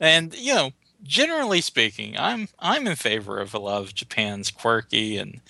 [0.00, 0.70] And you know
[1.02, 5.40] generally speaking i'm i'm in favor of a lot of japan's quirky and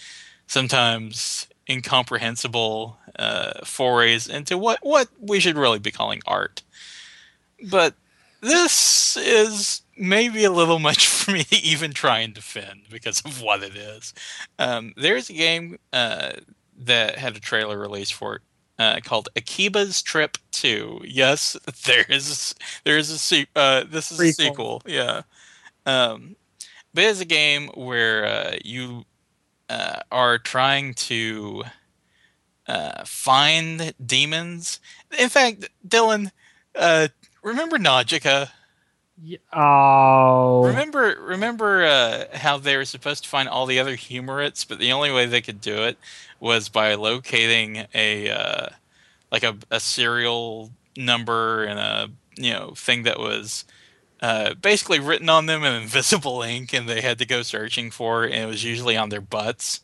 [0.46, 6.62] sometimes incomprehensible uh, forays into what what we should really be calling art.
[7.70, 7.94] But
[8.40, 13.42] this is maybe a little much for me to even try and defend because of
[13.42, 14.14] what it is.
[14.58, 16.32] Um, there's a game uh,
[16.78, 18.42] that had a trailer release for it
[18.78, 21.02] uh, called Akiba's Trip 2.
[21.04, 24.82] Yes, there is there is a se- uh, this is a sequel.
[24.86, 25.22] Yeah.
[25.86, 26.36] Um,
[26.94, 29.04] but it's a game where uh, you
[29.68, 31.64] uh, are trying to
[32.66, 34.80] uh, find demons.
[35.18, 36.30] In fact, Dylan,
[36.74, 37.08] uh,
[37.42, 38.50] remember Najica?
[39.52, 40.64] Oh.
[40.64, 44.92] Remember, remember uh, how they were supposed to find all the other humorites, but the
[44.92, 45.98] only way they could do it
[46.40, 48.68] was by locating a uh,
[49.32, 53.64] like a, a serial number and a you know thing that was
[54.20, 58.24] uh, basically written on them in invisible ink, and they had to go searching for,
[58.24, 59.80] it, and it was usually on their butts.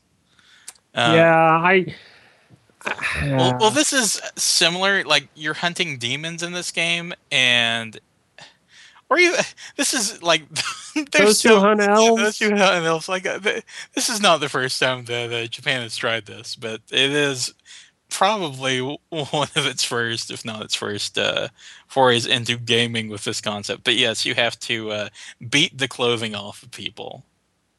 [0.95, 1.95] Uh, yeah, I
[3.23, 5.05] Well, well, this is similar.
[5.05, 7.99] Like you're hunting demons in this game, and
[9.09, 9.35] or you.
[9.77, 10.43] This is like
[11.13, 12.23] Those so- hunt elves?
[12.23, 13.09] those who hunt elves.
[13.09, 13.39] Like uh,
[13.95, 17.55] this is not the first time that uh, Japan has tried this, but it is
[18.11, 21.49] probably one of its first, if not its first, uh,
[21.89, 23.83] forays into gaming with this concept.
[23.85, 25.09] But yes, you have to uh,
[25.51, 27.25] beat the clothing off of people.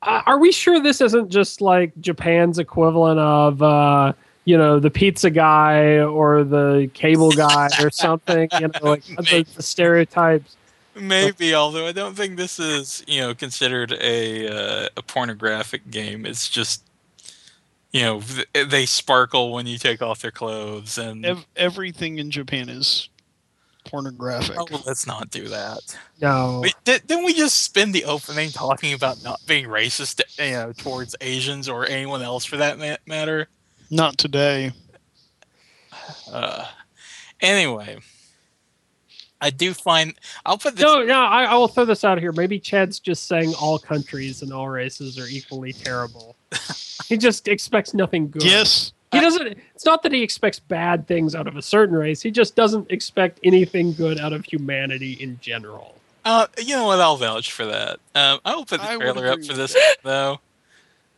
[0.02, 4.14] Uh, are we sure this isn't just like Japan's equivalent of uh
[4.46, 9.46] you know the pizza guy or the cable guy or something you know like the,
[9.56, 10.56] the stereotypes
[10.96, 16.26] Maybe, although I don't think this is, you know, considered a uh, a pornographic game.
[16.26, 16.84] It's just,
[17.92, 22.32] you know, th- they sparkle when you take off their clothes, and ev- everything in
[22.32, 23.10] Japan is
[23.84, 24.56] pornographic.
[24.58, 25.80] oh, let's not do that.
[26.22, 30.52] no Wait, di- didn't we just spend the opening talking about not being racist, you
[30.52, 33.50] know, towards Asians or anyone else for that ma- matter?
[33.90, 34.72] Not today.
[36.32, 36.66] Uh,
[37.42, 37.98] anyway,
[39.42, 40.14] I do find
[40.46, 40.84] I'll put this.
[40.84, 44.42] no no I, I will throw this out here maybe chad's just saying all countries
[44.42, 46.36] and all races are equally terrible
[47.08, 51.36] he just expects nothing good Yes, he doesn't it's not that he expects bad things
[51.36, 55.40] out of a certain race he just doesn't expect anything good out of humanity in
[55.42, 57.00] general Uh, you know what?
[57.00, 58.00] I'll vouch for that.
[58.16, 60.40] Um, I will put the I trailer up for this though,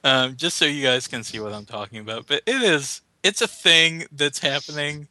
[0.08, 2.28] um, just so you guys can see what I'm talking about.
[2.28, 5.08] But it is it's a thing that's happening.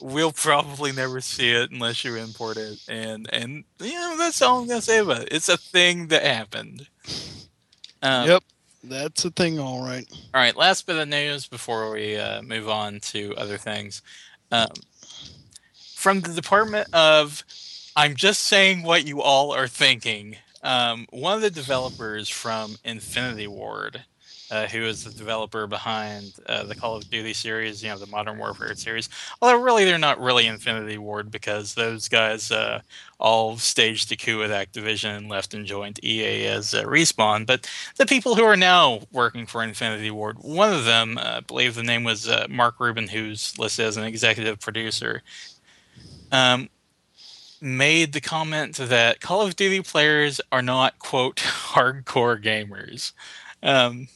[0.00, 4.60] We'll probably never see it unless you import it, and and you know that's all
[4.60, 5.28] I'm gonna say about it.
[5.32, 6.88] It's a thing that happened.
[8.02, 8.42] Um, yep,
[8.82, 9.58] that's a thing.
[9.58, 10.06] All right.
[10.32, 14.02] All right, last bit of news before we uh, move on to other things.
[14.50, 14.68] Um,
[15.94, 17.44] from the Department of,
[17.96, 20.36] I'm just saying what you all are thinking.
[20.62, 24.04] Um, one of the developers from Infinity Ward,
[24.50, 28.06] uh, who is the developer behind uh, the Call of Duty series, you know, the
[28.06, 29.08] Modern Warfare series.
[29.40, 32.80] Although really, they're not really Infinity Ward because those guys uh,
[33.18, 37.46] all staged a coup with Activision and left and joined EA as Respawn.
[37.46, 41.40] But the people who are now working for Infinity Ward, one of them, uh, I
[41.40, 45.22] believe the name was uh, Mark Rubin, who's listed as an executive producer,
[46.32, 46.68] um,
[47.60, 53.12] made the comment that Call of Duty players are not quote hardcore gamers.
[53.62, 54.08] Um,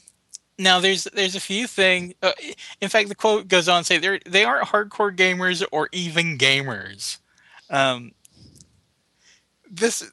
[0.62, 2.14] now there's there's a few things.
[2.22, 2.33] Uh,
[2.81, 6.38] in fact, the quote goes on to say they they aren't hardcore gamers or even
[6.38, 7.18] gamers.
[7.70, 8.12] Um,
[9.70, 10.11] this,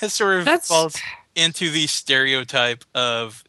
[0.00, 0.96] this sort of That's falls
[1.34, 3.42] into the stereotype of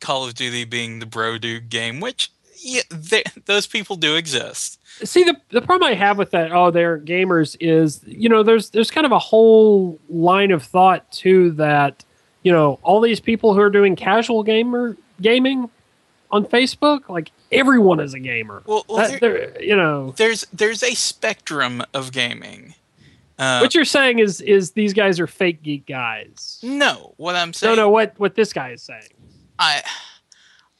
[0.00, 2.30] Call of Duty being the bro dude game, which
[2.62, 4.78] yeah, they, those people do exist.
[5.04, 6.52] see the the problem I have with that.
[6.52, 7.56] Oh, they're gamers.
[7.60, 12.04] Is you know there's there's kind of a whole line of thought too that
[12.42, 15.68] you know all these people who are doing casual gamer gaming
[16.30, 18.62] on Facebook, like everyone is a gamer.
[18.66, 22.74] Well, well That- there- you know there's there's a spectrum of gaming.
[23.38, 26.58] Uh, what you're saying is is these guys are fake geek guys.
[26.62, 27.84] no, what I'm saying, no.
[27.84, 29.08] No, what what this guy is saying.
[29.58, 29.82] I,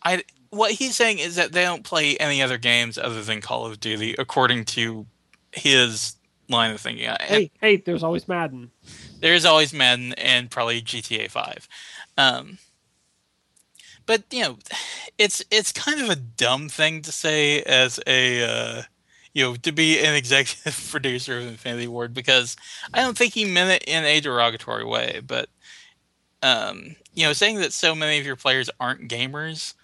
[0.03, 3.67] I, what he's saying is that they don't play any other games other than Call
[3.67, 5.07] of Duty, according to
[5.53, 6.17] his
[6.49, 7.07] line of thinking.
[7.07, 8.71] And Hey, hey, there's always Madden.
[9.21, 11.69] There's always Madden and probably GTA Five,
[12.17, 12.59] um,
[14.11, 14.59] but you know,
[15.19, 18.43] it's it's kind of a dumb thing to say as a.
[18.43, 18.83] Uh,
[19.33, 22.57] you know, to be an executive producer of Infinity Ward because
[22.93, 25.49] I don't think he meant it in a derogatory way, but
[26.43, 29.75] um, you know, saying that so many of your players aren't gamers,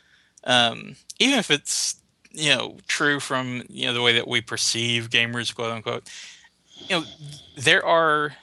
[0.42, 1.94] um, even if it's
[2.32, 6.10] you know true from you know the way that we perceive gamers, quote unquote,
[6.88, 7.04] you know,
[7.56, 8.34] there are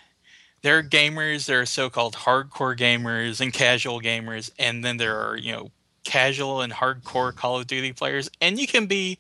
[0.64, 5.38] there are gamers, there are so-called hardcore gamers and casual gamers, and then there are
[5.38, 5.72] you know
[6.04, 9.20] casual and hardcore Call of Duty players, and you can be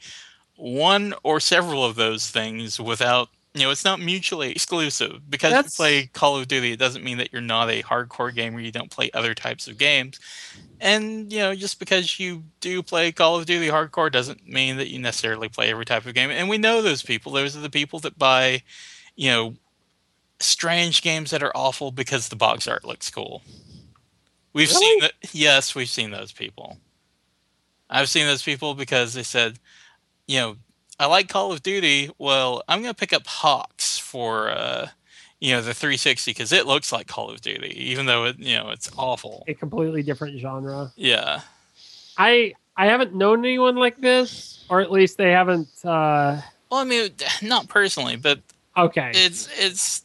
[0.55, 5.29] one or several of those things without you know it's not mutually exclusive.
[5.29, 8.33] Because That's- you play call of duty it doesn't mean that you're not a hardcore
[8.33, 10.19] gamer you don't play other types of games.
[10.79, 14.89] And you know just because you do play call of duty hardcore doesn't mean that
[14.89, 16.31] you necessarily play every type of game.
[16.31, 17.31] And we know those people.
[17.31, 18.63] Those are the people that buy
[19.15, 19.55] you know
[20.43, 23.41] strange games that are awful because the box art looks cool
[24.53, 26.77] we've seen that yes we've seen those people
[27.89, 29.59] i've seen those people because they said
[30.27, 30.55] you know,
[30.99, 32.09] I like Call of Duty.
[32.17, 34.87] Well, I'm going to pick up HAWX for, uh,
[35.39, 38.55] you know, the 360 because it looks like Call of Duty, even though it, you
[38.55, 39.43] know, it's awful.
[39.47, 40.91] A completely different genre.
[40.95, 41.41] Yeah.
[42.17, 45.67] I I haven't known anyone like this, or at least they haven't.
[45.83, 47.09] uh Well, I mean,
[47.41, 48.39] not personally, but
[48.75, 50.02] Okay, it's it's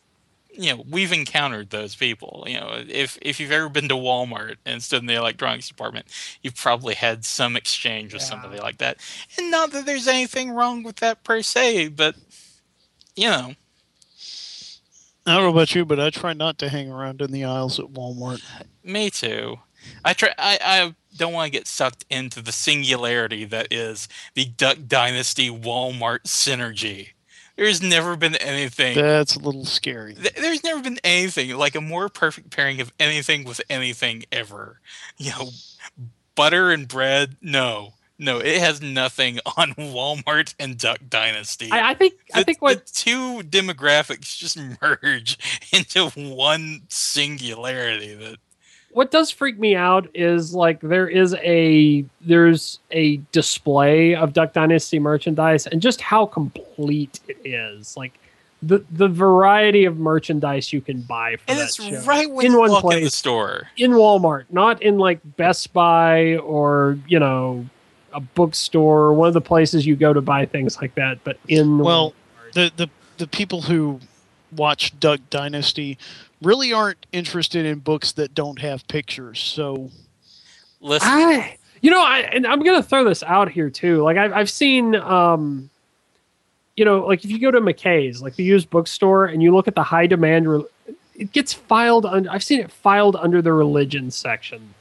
[0.58, 2.44] you know we've encountered those people.
[2.46, 6.06] You know, if if you've ever been to Walmart and stood in the electronics department,
[6.42, 8.28] you've probably had some exchange with Yeah.
[8.28, 8.98] somebody like that.
[9.38, 12.16] And not that there's anything wrong with that per se, but
[13.16, 13.54] you know,
[15.26, 17.78] I don't know about you, but I try not to hang around in the aisles
[17.78, 18.42] at Walmart.
[18.82, 19.58] Me too.
[20.04, 20.30] I try.
[20.38, 25.50] I, I don't want to get sucked into the singularity that is the Duck Dynasty
[25.50, 27.10] Walmart synergy.
[27.58, 28.94] There's never been anything.
[28.96, 30.14] That's a little scary.
[30.14, 34.80] th- There's never been anything like a more perfect pairing of anything with anything ever.
[35.18, 35.50] You know,
[36.36, 37.36] butter and bread.
[37.42, 41.68] No, no, it has nothing on Walmart and Duck Dynasty.
[41.72, 45.36] I, I think I think what the two demographics just merge
[45.72, 48.36] into one singularity that
[48.92, 54.52] what does freak me out is like there is a there's a display of Duck
[54.52, 57.96] Dynasty merchandise and just how complete it is.
[57.96, 58.18] Like
[58.62, 62.00] the the variety of merchandise you can buy for And that it's show.
[62.02, 63.14] right when In you one walk in the place.
[63.14, 63.68] store.
[63.76, 67.66] in Walmart, not in like Best Buy or you know
[68.12, 71.38] a bookstore or one of the places you go to buy things like that, but
[71.46, 72.14] in Well,
[72.46, 72.52] Walmart.
[72.54, 74.00] The the the people who
[74.52, 75.98] watch Duck Dynasty
[76.42, 79.40] really aren't interested in books that don't have pictures.
[79.40, 79.90] So
[80.80, 84.02] Listen, I, you know, I and I'm gonna throw this out here too.
[84.02, 85.70] Like I've I've seen, um,
[86.76, 89.68] you know, like if you go to McKay's, like the used bookstore, and you look
[89.68, 90.64] at the high demand, re-
[91.16, 92.30] it gets filed under.
[92.30, 94.74] I've seen it filed under the religion section.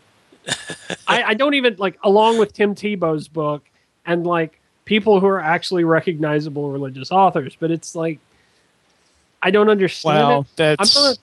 [1.08, 3.64] I, I don't even like along with Tim Tebow's book,
[4.06, 7.58] and like people who are actually recognizable religious authors.
[7.60, 8.20] But it's like
[9.42, 10.48] I don't understand Wow, it.
[10.56, 11.18] that's I'm not.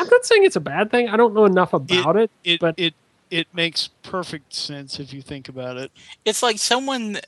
[0.00, 1.08] I'm not saying it's a bad thing.
[1.08, 2.30] I don't know enough about it.
[2.44, 2.60] it.
[2.60, 2.94] but- it
[3.30, 5.92] it makes perfect sense if you think about it.
[6.24, 7.18] It's like someone,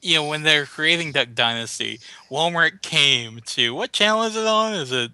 [0.00, 1.98] you know, when they're creating Duck Dynasty,
[2.30, 4.72] Walmart came to what channel is it on?
[4.74, 5.10] Is it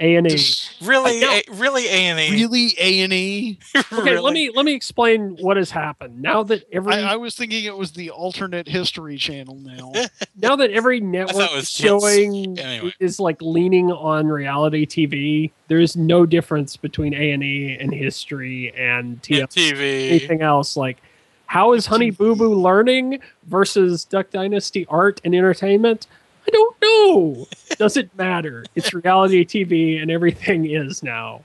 [0.00, 0.38] A and E.
[0.80, 2.30] Really, I a, really A and E?
[2.30, 3.58] really A and E.
[3.92, 6.22] Okay, let me let me explain what has happened.
[6.22, 9.92] Now that every I, I was thinking it was the alternate history channel now.
[10.36, 12.94] now that every network was is showing anyway.
[12.98, 17.92] is like leaning on reality TV, there is no difference between A and E and
[17.92, 19.72] history and Yeah, TLC.
[19.72, 20.08] TV.
[20.08, 20.98] Anything else like
[21.46, 26.06] how is Honey Boo Boo learning versus Duck Dynasty art and entertainment?
[26.46, 27.46] I don't know.
[27.76, 28.64] Doesn't matter.
[28.74, 31.42] It's reality TV and everything is now.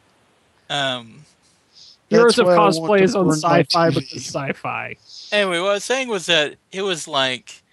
[0.69, 1.21] Um.
[2.09, 3.93] Heroes That's of why I want Cosplay is on sci-fi TV.
[3.95, 4.95] because sci-fi.
[5.31, 7.63] Anyway, what I was saying was that it was like,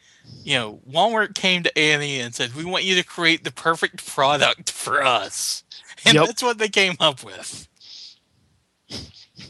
[0.43, 3.51] you know, Walmart came to A and and said, "We want you to create the
[3.53, 5.65] perfect product for us,"
[6.07, 6.27] and Yep.
[6.27, 7.69] that's what they came up with.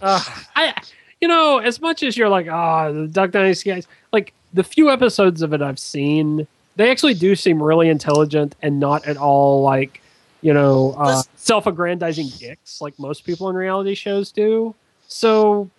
[0.01, 0.23] Uh,
[0.57, 0.75] I,
[1.21, 4.91] you know, as much as you're like, ah, the Duck Dynasty guys, like the few
[4.91, 6.47] episodes of it I've seen,
[6.77, 10.01] they actually do seem really intelligent and not at all like,
[10.41, 14.75] you know, uh, self-aggrandizing dicks like most people in reality shows do.
[15.09, 15.71] So,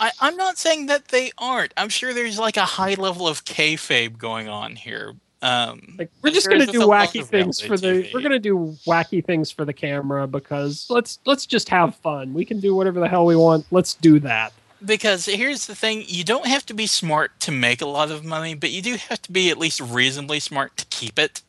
[0.00, 1.72] I, I'm not saying that they aren't.
[1.76, 5.14] I'm sure there's like a high level of kayfabe going on here.
[5.40, 7.88] Um, like, we're just gonna do with a lot wacky things for the.
[7.88, 8.14] TV.
[8.14, 12.32] We're gonna do wacky things for the camera because let's let's just have fun.
[12.32, 13.66] We can do whatever the hell we want.
[13.70, 14.52] Let's do that.
[14.86, 18.24] Because here's the thing: you don't have to be smart to make a lot of
[18.24, 21.42] money, but you do have to be at least reasonably smart to keep it.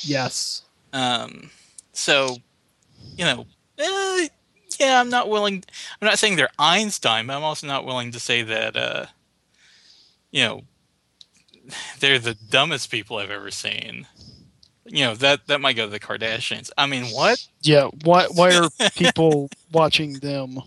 [0.00, 0.62] Yes.
[0.92, 1.50] Um,
[1.92, 2.36] so,
[3.16, 3.46] you know,
[3.78, 4.28] eh,
[4.78, 5.64] yeah, I'm not willing.
[6.00, 9.06] I'm not saying they're Einstein, but I'm also not willing to say that, uh,
[10.30, 10.62] you know,
[12.00, 14.06] they're the dumbest people I've ever seen.
[14.88, 16.70] You know that that might go to the Kardashians.
[16.78, 17.44] I mean, what?
[17.62, 20.60] Yeah, why why are people watching them?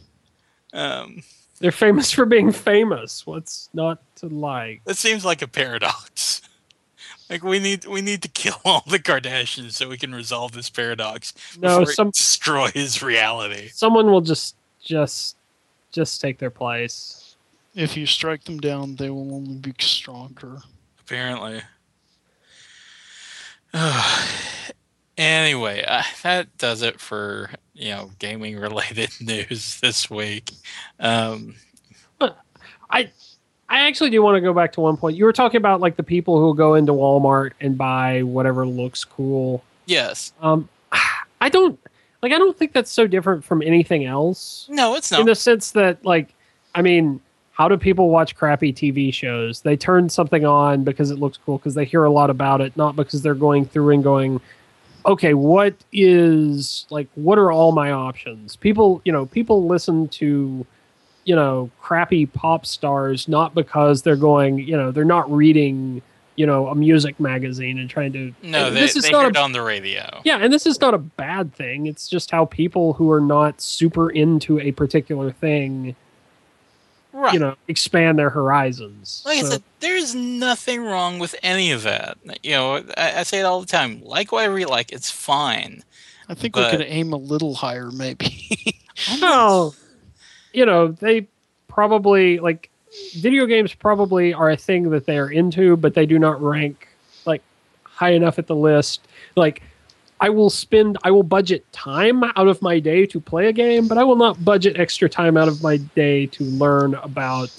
[0.73, 1.23] Um,
[1.59, 3.25] They're famous for being famous.
[3.25, 4.83] What's not to like?
[4.85, 6.41] that seems like a paradox.
[7.29, 10.67] Like we need we need to kill all the Kardashians so we can resolve this
[10.67, 13.67] paradox No, before some it destroys reality.
[13.71, 15.37] someone will just just
[15.91, 17.35] just take their place.
[17.75, 20.57] If you strike them down, they will only be stronger.
[21.01, 21.61] apparently.
[25.17, 30.51] anyway, uh, that does it for you know gaming related news this week.
[30.99, 31.55] Um,
[32.91, 33.09] I
[33.69, 35.15] I actually do want to go back to one point.
[35.15, 39.03] You were talking about like the people who go into Walmart and buy whatever looks
[39.05, 39.63] cool.
[39.85, 40.67] yes, Um,
[41.41, 41.79] I don't
[42.21, 42.31] like.
[42.33, 44.67] I don't think that's so different from anything else.
[44.69, 45.21] no, it's not.
[45.21, 46.33] in the sense that like
[46.75, 47.19] i mean
[47.53, 51.57] how do people watch crappy tv shows they turn something on because it looks cool
[51.57, 54.39] because they hear a lot about it not because they're going through and going
[55.05, 60.65] okay what is like what are all my options people you know people listen to
[61.25, 66.01] you know crappy pop stars not because they're going you know they're not reading
[66.39, 69.35] you know a music magazine and trying to no, they, this is they not heard
[69.35, 70.21] a on the radio.
[70.23, 71.85] yeah, and this is not a bad thing.
[71.85, 75.97] It's just how people who are not super into a particular thing,
[77.11, 77.33] Right.
[77.33, 79.23] you know, expand their horizons.
[79.25, 82.17] like I said, there's nothing wrong with any of that.
[82.43, 84.01] You know, I, I say it all the time.
[84.03, 85.83] Like whatever you like, it's fine.
[86.29, 88.75] I think But- we could aim a little higher, maybe.
[89.21, 89.75] well,
[90.53, 91.27] you know, they
[91.67, 92.69] probably like
[93.15, 96.87] video games probably are a thing that they are into, but they do not rank
[97.25, 97.41] like
[97.83, 99.07] high enough at the list.
[99.35, 99.61] Like
[100.19, 103.87] I will spend I will budget time out of my day to play a game,
[103.87, 107.51] but I will not budget extra time out of my day to learn about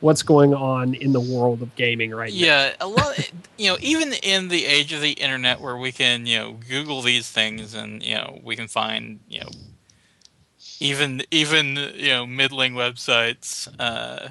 [0.00, 2.38] what's going on in the world of gaming right now.
[2.38, 3.30] Yeah, a lot.
[3.56, 7.00] You know, even in the age of the internet, where we can, you know, Google
[7.00, 9.50] these things, and you know, we can find, you know,
[10.78, 14.28] even even you know, middling websites uh,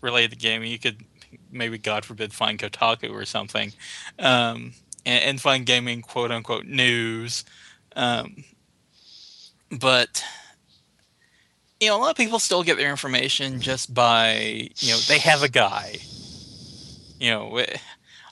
[0.00, 0.72] related to gaming.
[0.72, 1.04] You could
[1.52, 3.72] maybe, God forbid, find Kotaku or something,
[4.18, 4.72] um,
[5.04, 7.44] and, and find gaming quote unquote news.
[7.94, 8.44] Um,
[9.70, 10.24] but
[11.80, 15.18] you know, a lot of people still get their information just by you know they
[15.18, 15.96] have a guy.
[17.18, 17.64] You know,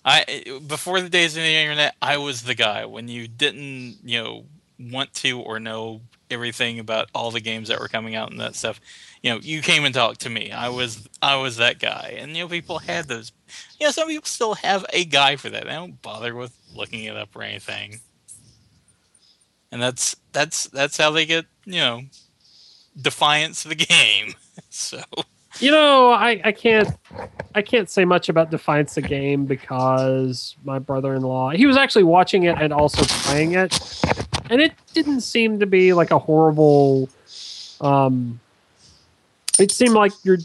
[0.04, 4.22] I before the days of the internet, I was the guy when you didn't you
[4.22, 4.44] know
[4.78, 6.00] want to or know
[6.30, 8.80] everything about all the games that were coming out and that stuff.
[9.22, 10.50] You know, you came and talked to me.
[10.50, 13.32] I was I was that guy, and you know people had those.
[13.78, 15.64] You know, some people still have a guy for that.
[15.64, 18.00] They don't bother with looking it up or anything.
[19.70, 22.02] And that's that's that's how they get you know
[23.00, 24.34] defiance of the game.
[24.72, 25.02] So
[25.58, 26.88] You know, I, I can't
[27.54, 32.04] I can't say much about Defiance of the game because my brother-in-law he was actually
[32.04, 34.00] watching it and also playing it,
[34.48, 37.08] and it didn't seem to be like a horrible.
[37.80, 38.38] Um,
[39.60, 40.38] it seemed like your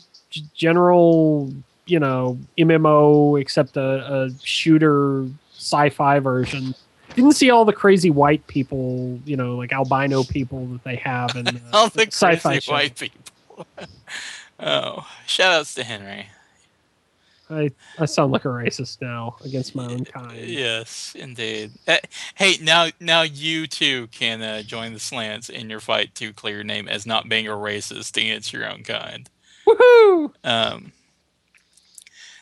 [0.53, 1.51] general,
[1.85, 6.75] you know, MMO except a, a shooter sci-fi version.
[7.15, 11.35] Didn't see all the crazy white people, you know, like albino people that they have
[11.35, 12.71] in uh, All the sci-fi crazy show.
[12.73, 13.67] white people.
[14.59, 16.27] oh, shout outs to Henry.
[17.49, 17.69] I,
[17.99, 20.37] I sound like a racist now against my own kind.
[20.37, 21.71] Yes, indeed.
[21.87, 21.97] Uh,
[22.35, 26.55] hey, now now you too can uh, join the slants in your fight to clear
[26.55, 29.29] your name as not being a racist against your own kind.
[29.67, 30.31] Woohoo!
[30.43, 30.91] Um,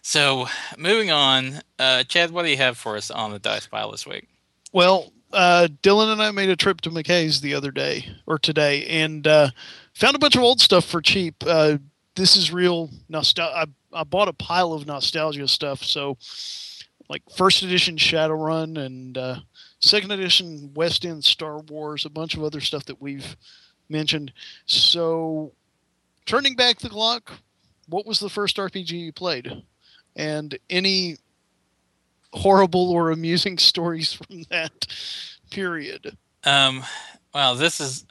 [0.01, 0.47] so
[0.78, 4.06] moving on, uh, Chad, what do you have for us on the dice pile this
[4.06, 4.28] week?
[4.74, 8.86] Well, uh, Dylan and I made a trip to McKay's the other day or today,
[8.86, 9.49] and uh,
[9.93, 11.36] found a bunch of old stuff for cheap.
[11.45, 11.78] Uh,
[12.16, 13.70] this is real nostalgia.
[13.96, 15.84] I, bought a pile of nostalgia stuff.
[15.84, 16.18] So,
[17.10, 19.39] like first edition Shadowrun and uh,
[19.80, 23.36] second edition West End Star Wars, a bunch of other stuff that we've
[23.89, 24.32] mentioned.
[24.66, 25.54] So,
[26.26, 27.32] turning back the clock,
[27.88, 29.64] what was the first RPG you played?
[30.16, 31.18] And any
[32.32, 34.88] horrible or amusing stories from that
[35.52, 36.18] period?
[36.44, 36.84] Um,
[37.34, 38.06] well, this is,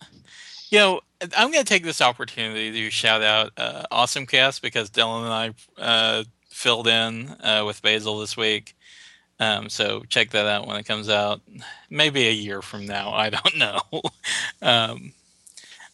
[0.72, 1.02] you know,
[1.36, 5.54] I'm going to take this opportunity to shout out uh, Awesome Cast because Dylan and
[5.78, 8.74] I uh, filled in uh, with Basil this week.
[9.38, 11.42] Um, so check that out when it comes out.
[11.90, 13.12] Maybe a year from now.
[13.12, 13.80] I don't know.
[14.62, 15.12] um,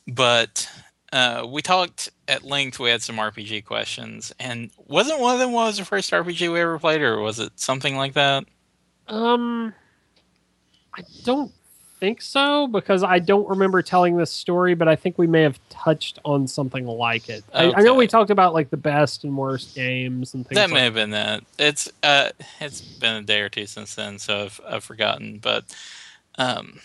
[0.07, 0.71] but
[1.13, 2.79] uh, we talked at length.
[2.79, 6.61] We had some RPG questions, and wasn't one of them was the first RPG we
[6.61, 8.45] ever played, or was it something like that?
[9.09, 9.75] Um,
[10.97, 11.53] I don't
[11.99, 15.59] think so because I don't remember telling this story, but I think we may have
[15.69, 17.45] touched on something like it.
[17.53, 20.57] I, I know we talked about like the best and worst games and things.
[20.57, 21.45] that like may have been that.
[21.59, 22.31] It's uh,
[22.61, 25.39] it's been a day or two since then, so I've I've forgotten.
[25.39, 25.65] But
[26.37, 26.81] um,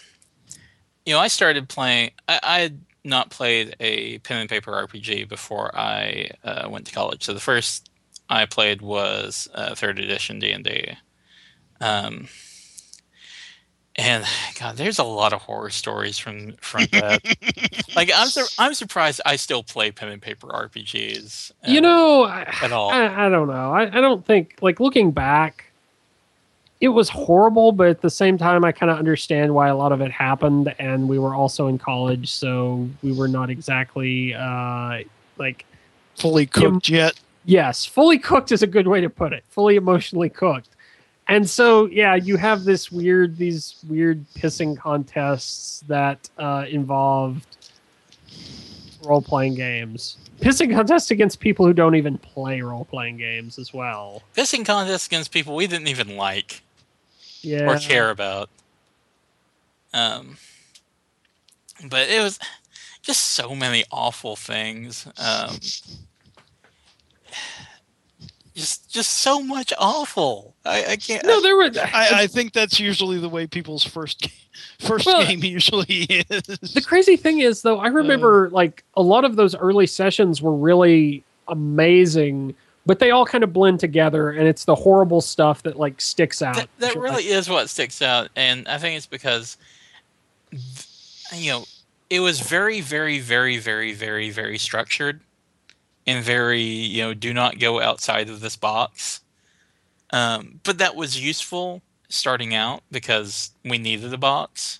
[1.05, 2.11] you know, I started playing.
[2.28, 6.93] I, I had not played a pen and paper RPG before I uh, went to
[6.93, 7.24] college.
[7.24, 7.89] So the first
[8.30, 10.97] I played was uh, third edition D and D.
[13.96, 14.26] And
[14.60, 17.22] God, there's a lot of horror stories from from that.
[17.96, 21.52] like I'm sur- I'm surprised I still play pen and paper RPGs.
[21.68, 22.89] You uh, know, I, at all.
[22.89, 23.72] I, I don't know.
[23.72, 25.72] I, I don't think like looking back,
[26.82, 29.91] it was horrible, but at the same time, I kind of understand why a lot
[29.91, 30.74] of it happened.
[30.80, 35.02] And we were also in college, so we were not exactly uh,
[35.38, 35.66] like
[36.16, 37.14] Fully cooked yet?
[37.46, 39.44] Yes, fully cooked is a good way to put it.
[39.50, 40.70] Fully emotionally cooked.
[41.28, 47.45] And so, yeah, you have this weird, these weird pissing contests that uh, involved
[49.05, 50.17] role playing games.
[50.41, 54.21] Pissing contests against people who don't even play role playing games as well.
[54.36, 56.61] pissing contests against people we didn't even like
[57.41, 57.69] Yeah.
[57.71, 58.49] or care about.
[59.93, 60.38] Um,
[61.89, 62.39] but it was
[63.01, 65.07] just so many awful things.
[65.17, 65.57] Um,
[68.54, 70.56] just, just so much awful.
[70.66, 71.26] I, I can't.
[71.26, 71.70] No, there were.
[71.76, 74.30] I, I think that's usually the way people's first ga-
[74.88, 76.41] first Well, game usually is.
[76.74, 78.51] the crazy thing is though i remember uh.
[78.51, 82.54] like a lot of those early sessions were really amazing
[82.86, 86.41] but they all kind of blend together and it's the horrible stuff that like sticks
[86.41, 89.58] out that, that Like, really is what sticks out and i think it's because
[91.36, 91.66] you know
[92.10, 95.22] it was very very very very very very structured
[96.06, 99.22] and very you know do not go outside of this box.
[100.12, 104.80] Um, but that was useful starting out because we needed a box.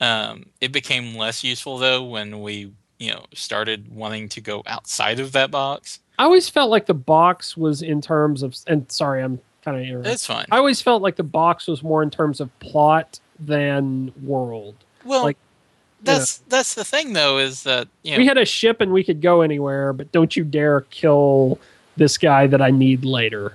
[0.00, 5.20] Um, it became less useful though when we you know started wanting to go outside
[5.20, 6.00] of that box.
[6.18, 9.82] I always felt like the box was in terms of and sorry i'm kind of
[9.82, 10.12] interrupting.
[10.12, 10.46] it's fine.
[10.50, 14.76] I always felt like the box was more in terms of plot than world.
[15.04, 15.38] Well like,
[16.06, 19.04] that's that's the thing though is that you know we had a ship and we
[19.04, 21.58] could go anywhere but don't you dare kill
[21.96, 23.52] this guy that i need later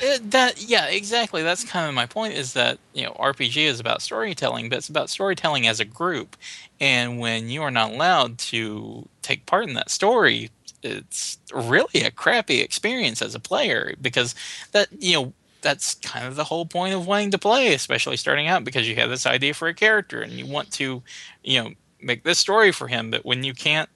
[0.00, 1.42] It, uh, that yeah, exactly.
[1.42, 2.34] That's kind of my point.
[2.34, 6.36] Is that you know RPG is about storytelling, but it's about storytelling as a group.
[6.80, 10.50] And when you are not allowed to take part in that story,
[10.82, 14.34] it's really a crappy experience as a player because
[14.72, 15.32] that you know
[15.62, 18.96] that's kind of the whole point of wanting to play, especially starting out, because you
[18.96, 21.02] have this idea for a character and you want to,
[21.44, 21.70] you know,
[22.02, 23.10] make this story for him.
[23.10, 23.88] But when you can't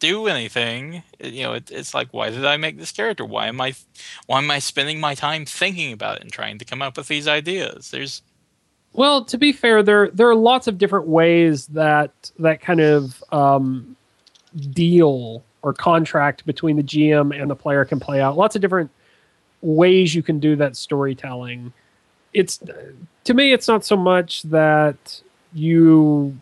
[0.00, 3.24] do anything, you know, it, it's like, why did I make this character?
[3.24, 3.74] Why am I,
[4.26, 7.08] why am I spending my time thinking about it and trying to come up with
[7.08, 7.90] these ideas?
[7.90, 8.22] There's,
[8.92, 13.22] Well, to be fair, there there are lots of different ways that that kind of
[13.32, 13.96] um,
[14.70, 18.36] deal or contract between the GM and the player can play out.
[18.36, 18.90] Lots of different
[19.62, 21.72] ways you can do that storytelling.
[22.34, 22.60] It's
[23.24, 25.22] to me, it's not so much that
[25.54, 26.38] you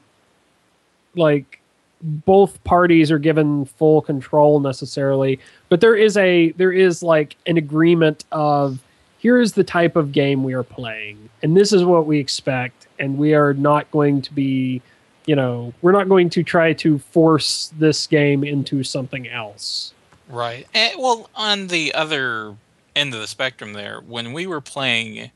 [1.17, 1.61] like
[2.03, 5.39] both parties are given full control necessarily,
[5.69, 8.81] but there is a there is like an agreement of
[9.19, 13.17] here's the type of game we are playing, and this is what we expect, and
[13.17, 14.83] we are not going to be,
[15.27, 19.95] you know, we're not going to try to force this game into something else.
[20.29, 20.67] Right.
[20.75, 22.57] And, well, on the other
[22.97, 25.31] end of the spectrum, there, when we were playing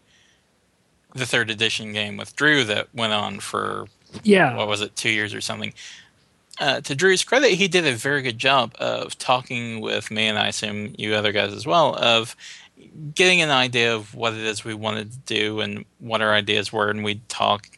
[1.15, 3.87] the third edition game with Drew that went on for
[4.23, 5.73] Yeah, what was it, two years or something.
[6.59, 10.39] Uh, to Drew's credit, he did a very good job of talking with me, and
[10.39, 12.35] I assume you other guys as well, of
[13.15, 16.73] getting an idea of what it is we wanted to do and what our ideas
[16.73, 17.69] were, and we'd talk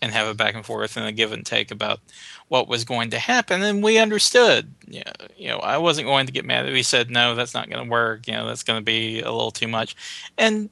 [0.00, 2.00] and have a back and forth and a give and take about
[2.48, 4.72] what was going to happen, and we understood.
[4.86, 7.70] You know, you know I wasn't going to get mad we said no, that's not
[7.70, 8.26] going to work.
[8.26, 9.96] You know, that's going to be a little too much,
[10.36, 10.68] and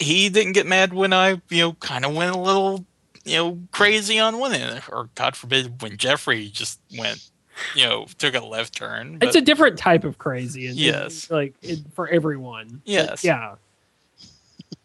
[0.00, 2.84] he didn't get mad when I, you know, kind of went a little
[3.24, 7.28] you know, crazy on one end, or God forbid, when Jeffrey just went,
[7.74, 9.18] you know, took a left turn.
[9.20, 10.66] it's a different type of crazy.
[10.68, 11.30] and- Yes.
[11.30, 12.68] like it, for everyone.
[12.84, 13.24] But, Yes.
[13.24, 13.56] yeah.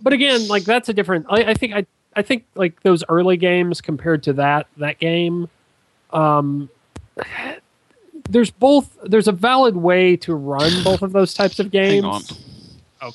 [0.02, 1.26] But again, like that's a different.
[1.30, 5.50] I, I think I I think like those early games compared to that that game,
[6.12, 6.70] um,
[8.30, 12.04] there's both there's a valid way to run both of those types of games.
[12.04, 13.14] Hang on.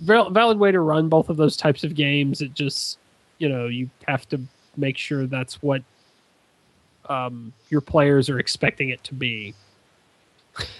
[0.00, 2.40] Val- valid way to run both of those types of games.
[2.40, 2.98] It just
[3.38, 4.40] you know you have to
[4.76, 5.82] make sure that's what
[7.08, 9.54] um, your players are expecting it to be.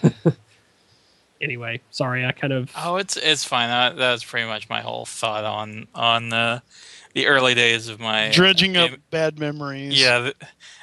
[1.40, 3.68] anyway, sorry, I kind of oh, it's it's fine.
[3.68, 6.60] That, that's pretty much my whole thought on on uh,
[7.14, 10.00] the early days of my Dredging up game- bad memories.
[10.00, 10.36] Yeah, th-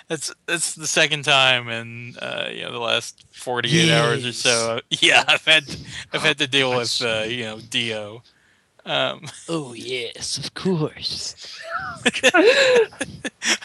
[0.07, 4.33] that's that's the second time in uh, you know the last forty eight hours or
[4.33, 4.81] so.
[5.01, 5.63] Yeah, I've had
[6.13, 8.23] I've had to deal with uh, you know Dio.
[8.85, 11.35] Um, Oh yes, of course.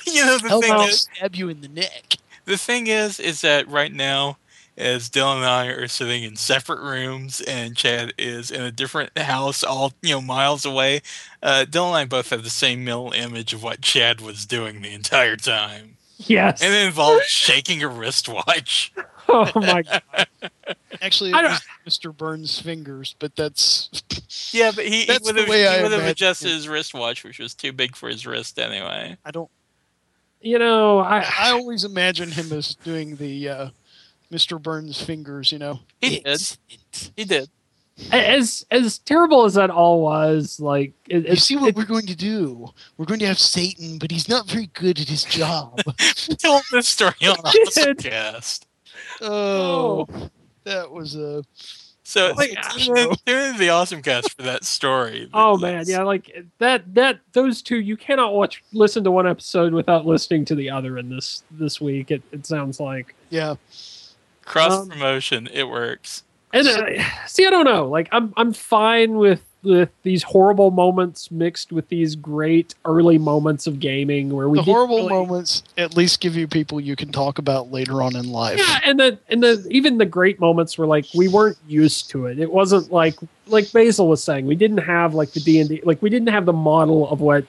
[0.07, 2.17] you know the thing about is, stab you in the neck?
[2.47, 4.39] the thing is is that right now
[4.77, 9.17] as dylan and i are sitting in separate rooms and chad is in a different
[9.19, 11.01] house all you know miles away
[11.43, 14.81] uh, dylan and i both have the same mental image of what chad was doing
[14.81, 15.97] the entire time
[16.29, 16.63] yes.
[16.63, 18.93] and it involved shaking a wristwatch
[19.29, 20.03] oh my god.
[21.03, 22.17] Actually, it was Mr.
[22.17, 23.91] Burns' fingers, but that's
[24.53, 26.55] yeah but he, he That's would have, he would have adjusted it.
[26.55, 29.51] his wristwatch which was too big for his wrist anyway I don't.
[30.43, 33.69] You know, I I always imagine him as doing the uh,
[34.33, 34.61] Mr.
[34.61, 35.53] Burns' fingers.
[35.53, 35.81] You know.
[36.01, 36.57] he did
[37.15, 37.51] he did
[38.13, 41.85] as as terrible as that all was, like it, You it- see what it- we're
[41.85, 42.69] going to do?
[42.97, 45.81] We're going to have Satan, but he's not very good at his job.
[46.39, 47.99] tell this story on the did.
[47.99, 48.65] podcast
[49.23, 50.07] oh,
[50.65, 51.43] that was a.
[52.03, 56.03] so Like, tune in- tune the awesome cast for that story Oh man, because- yeah,
[56.03, 60.55] like that that those two you cannot watch listen to one episode without listening to
[60.55, 62.11] the other in this this week.
[62.11, 63.15] It it sounds like.
[63.31, 63.55] Yeah,
[64.45, 67.89] cross Um, promotion it works And uh, see, I don't know.
[67.89, 73.67] Like I'm I'm fine with with these horrible moments mixed with these great early moments
[73.67, 77.13] of gaming where we the horrible really- moments at least give you people you can
[77.13, 78.59] talk about later on in life.
[78.59, 82.27] Yeah, and the and the even the great moments were like we weren't used to
[82.27, 82.39] it.
[82.39, 84.47] It wasn't like like Basil was saying.
[84.47, 87.21] We didn't have like the D and D like we didn't have the model of
[87.21, 87.45] what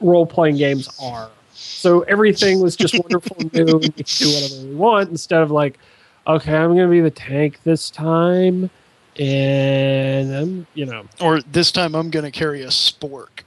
[0.00, 1.30] role playing games are.
[1.52, 5.42] So everything was just wonderful and new, and we could do whatever we want instead
[5.42, 5.78] of like,
[6.28, 8.70] okay, I'm gonna be the tank this time,
[9.18, 13.42] and I'm you know Or this time I'm going to carry a spork.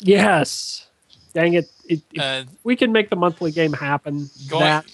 [0.00, 0.88] yes,
[1.34, 4.30] dang it, it, if uh, we can make the monthly game happen.
[4.48, 4.86] going that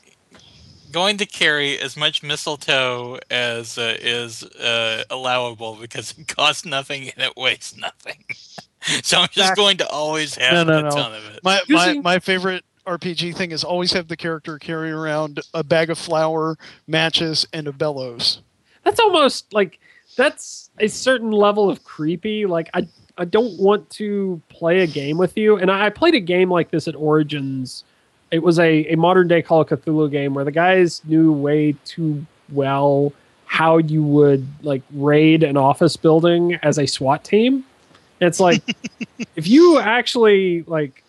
[0.93, 7.11] going to carry as much mistletoe as uh, is uh, allowable because it costs nothing
[7.11, 8.25] and it weighs nothing
[9.03, 9.65] so i'm just Exactly.
[9.65, 10.89] going to always have No, no, a no.
[10.95, 14.91] ton of it My my, my favorite RPG thing is always have the character carry
[14.91, 16.57] around a bag of flour,
[16.87, 18.41] matches, and a bellows.
[18.84, 19.80] that's almost like
[20.16, 22.47] that's a certain level of creepy.
[22.47, 22.87] Like I
[23.18, 25.57] I don't want to play a game with you.
[25.57, 27.84] And I, I played a game like this at Origins.
[28.30, 31.74] It was a, a modern day Call of Cthulhu game where the guys knew way
[31.84, 33.12] too well
[33.47, 37.64] how you would like raid an office building as a SWAT team.
[38.20, 38.62] It's like
[39.37, 41.03] if you actually like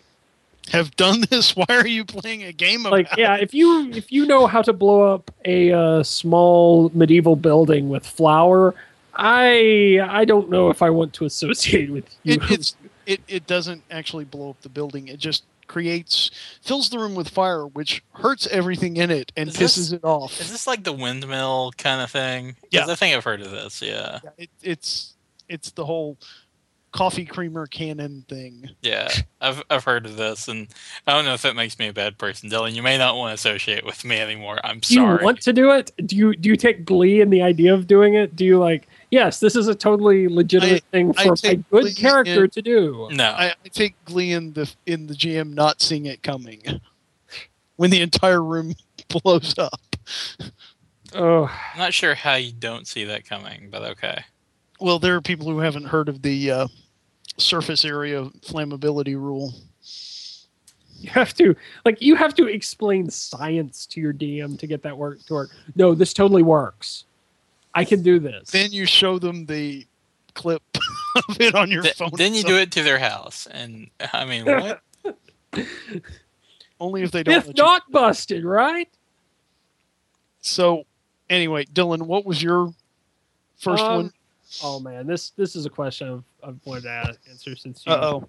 [0.72, 1.54] Have done this?
[1.56, 2.92] Why are you playing a game about?
[2.92, 7.36] like yeah if you if you know how to blow up a uh, small medieval
[7.36, 8.74] building with flour
[9.14, 13.46] i i don't know if i want to associate with you it, it's it, it
[13.46, 15.08] doesn't actually blow up the building.
[15.08, 19.56] It just creates fills the room with fire, which hurts everything in it and Is
[19.56, 20.38] pisses this- it off.
[20.42, 22.56] Is this like the windmill kind of thing?
[22.70, 22.84] Yeah.
[22.86, 23.80] I think I've heard of this.
[23.80, 24.18] Yeah.
[24.22, 25.14] Yeah, it, it's
[25.48, 26.18] it's the whole
[26.92, 28.70] coffee creamer cannon thing.
[28.82, 29.08] Yeah.
[29.40, 30.68] I've I've heard of this, and
[31.06, 32.74] I don't know if that makes me a bad person, Dylan.
[32.74, 34.58] You may not want to associate with me anymore.
[34.64, 35.90] I'm Do you want to do it?
[36.06, 38.36] Do you do you take glee in the idea of doing it?
[38.36, 38.88] Do you like?
[39.10, 42.62] Yes, this is a totally legitimate thing for a take glee good character in- to
[42.62, 43.08] do.
[43.12, 43.24] no.
[43.24, 46.62] I, I take glee in the in the GM not seeing it coming
[47.76, 48.74] when the entire room
[49.08, 49.80] blows up.
[51.14, 54.24] Oh, I'm not sure how you don't see that coming, but okay.
[54.80, 56.68] Well, there are people who haven't heard of the uh,
[57.36, 59.52] surface area flammability rule.
[61.00, 61.54] you have to
[61.84, 65.50] like you have to explain science to your DM to get that work to work.
[65.76, 67.04] No, this totally works.
[67.74, 68.50] I can do this.
[68.50, 69.86] Then you show them the
[70.34, 70.62] clip
[71.28, 72.10] of it on your Th- phone.
[72.16, 74.80] then you do it to their house, and I mean, what?
[76.80, 77.34] only if they don't.
[77.34, 78.88] if let you- busted, right?
[80.40, 80.84] So,
[81.28, 82.72] anyway, Dylan, what was your
[83.58, 84.12] first Um, one?
[84.62, 87.92] Oh man, this this is a question I've, I've wanted to ask, answer since you.
[87.92, 88.28] Oh.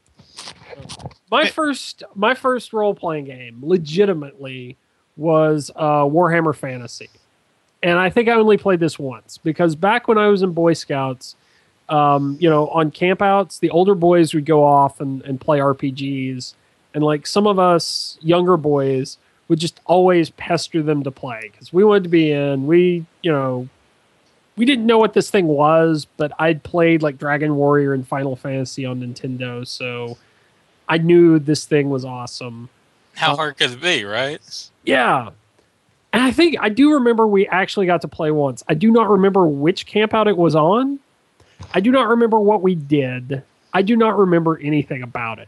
[1.32, 1.50] My Hey.
[1.50, 4.78] first my first role playing game, legitimately,
[5.18, 7.10] was uh, Warhammer Fantasy,
[7.84, 10.74] and I think I only played this once because back when I was in Boy
[10.74, 11.36] Scouts,
[11.88, 16.54] um, you know, on campouts, the older boys would go off and, and play RPGs,
[16.94, 19.18] and like some of us younger boys
[19.48, 22.68] would just always pester them to play because we wanted to be in.
[22.68, 23.68] We, you know,
[24.60, 28.36] we didn't know what this thing was, but I'd played like Dragon Warrior and Final
[28.36, 30.18] Fantasy on Nintendo, so
[30.86, 32.68] I knew this thing was awesome.
[33.16, 34.42] How hard could it be, right?
[34.84, 35.30] Yeah.
[36.12, 38.62] And I think I do remember we actually got to play once.
[38.68, 41.00] I do not remember which campout it was on.
[41.74, 43.42] I do not remember what we did.
[43.74, 45.48] I do not remember anything about it.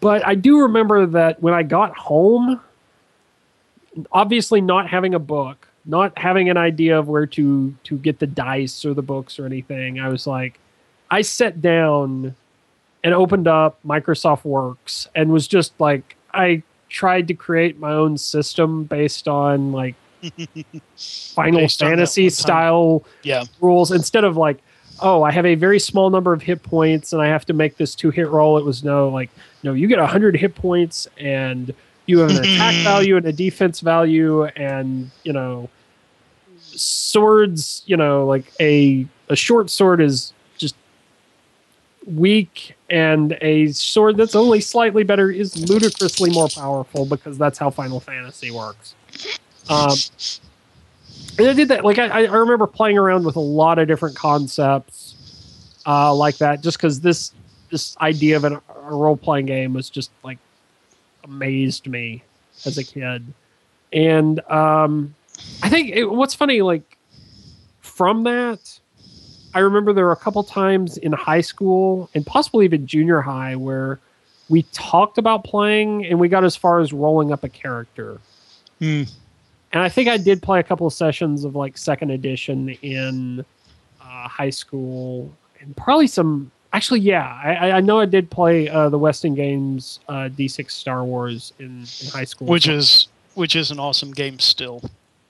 [0.00, 2.60] But I do remember that when I got home,
[4.10, 8.26] obviously not having a book, not having an idea of where to to get the
[8.26, 10.58] dice or the books or anything, I was like
[11.10, 12.34] I sat down
[13.04, 18.16] and opened up Microsoft Works and was just like I tried to create my own
[18.18, 19.94] system based on like
[20.96, 23.44] Final Based Fantasy style Yeah.
[23.60, 24.58] rules instead of like
[25.00, 27.76] oh I have a very small number of hit points and I have to make
[27.76, 29.30] this two hit roll it was no like
[29.62, 31.74] no you get 100 hit points and
[32.06, 35.68] you have an attack value and a defense value and you know
[36.58, 40.74] swords you know like a a short sword is just
[42.06, 47.70] weak and a sword that's only slightly better is ludicrously more powerful because that's how
[47.70, 48.94] final fantasy works.
[49.68, 49.92] Um
[51.38, 54.16] and i did that like i, I remember playing around with a lot of different
[54.16, 55.14] concepts
[55.86, 57.32] uh like that just because this
[57.70, 60.38] this idea of an, a role-playing game was just like
[61.24, 62.22] amazed me
[62.66, 63.24] as a kid
[63.92, 65.14] and um
[65.62, 66.96] i think it, what's funny like
[67.80, 68.78] from that
[69.54, 73.56] i remember there were a couple times in high school and possibly even junior high
[73.56, 73.98] where
[74.48, 78.20] we talked about playing and we got as far as rolling up a character
[78.78, 79.02] Hmm.
[79.72, 83.44] and i think i did play a couple of sessions of like second edition in
[84.00, 88.88] uh, high school and probably some actually yeah i, I- know i did play uh,
[88.88, 93.56] the West End Games uh, d6 star wars in, in high school Which is which
[93.56, 94.82] is an awesome game still.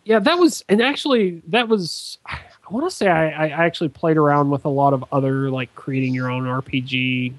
[0.04, 2.38] yeah that was and actually that was i
[2.70, 6.14] want to say I, I actually played around with a lot of other like creating
[6.14, 7.32] your own rpg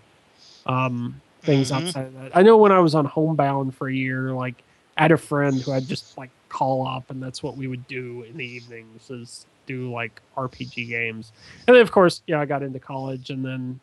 [0.66, 1.76] um things Mhm.
[1.88, 4.56] outside of that i know when i was on homebound for a year like
[4.98, 7.86] i had a friend who i'd just like call up and that's what we would
[7.88, 11.32] do in the evenings is do like rpg games
[11.68, 13.80] and then of course yeah i got into college and then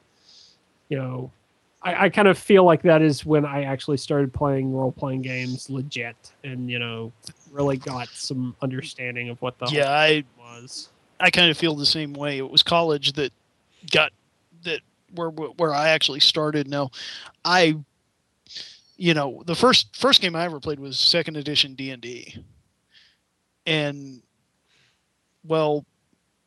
[0.91, 1.33] you know
[1.83, 5.23] I, I kind of feel like that is when I actually started playing role playing
[5.23, 7.13] games legit and you know
[7.51, 10.91] really got some understanding of what the Yeah, I was.
[11.19, 12.39] I kind of feel the same way.
[12.39, 13.33] It was college that
[13.91, 14.13] got
[14.65, 14.81] that
[15.15, 16.69] where where I actually started.
[16.69, 16.91] Now,
[17.45, 17.77] I,
[18.97, 22.43] you know, the first first game I ever played was second edition D and D,
[23.67, 24.23] and
[25.45, 25.87] well,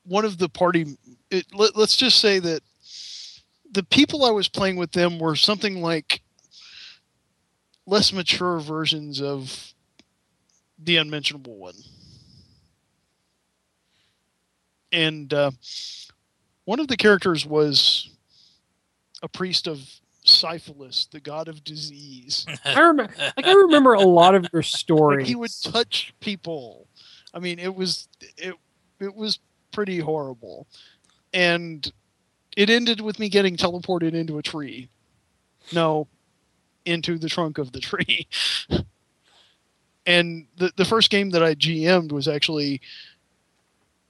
[0.05, 0.97] one of the party.
[1.31, 2.61] It, let, let's just say that
[3.73, 6.21] the people I was playing with them were something like
[7.85, 9.73] less mature versions of
[10.77, 11.75] the unmentionable one
[14.93, 15.51] and uh,
[16.65, 18.09] one of the characters was
[19.21, 19.81] a priest of
[20.23, 22.45] syphilis, the god of disease.
[22.65, 25.23] I remember, like I remember a lot of your stories.
[25.23, 26.87] Like he would touch people.
[27.33, 28.07] I mean, it was
[28.37, 28.53] it
[28.99, 29.39] it was
[29.71, 30.67] pretty horrible,
[31.33, 31.91] and
[32.57, 34.89] it ended with me getting teleported into a tree.
[35.71, 36.07] No,
[36.85, 38.27] into the trunk of the tree.
[40.05, 42.81] and the the first game that I GM'd was actually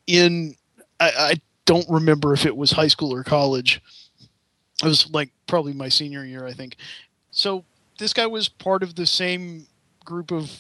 [0.07, 0.55] in
[0.99, 1.33] I, I
[1.65, 3.81] don't remember if it was high school or college.
[4.81, 6.75] It was like probably my senior year, I think.
[7.31, 7.63] So
[7.99, 9.67] this guy was part of the same
[10.03, 10.51] group of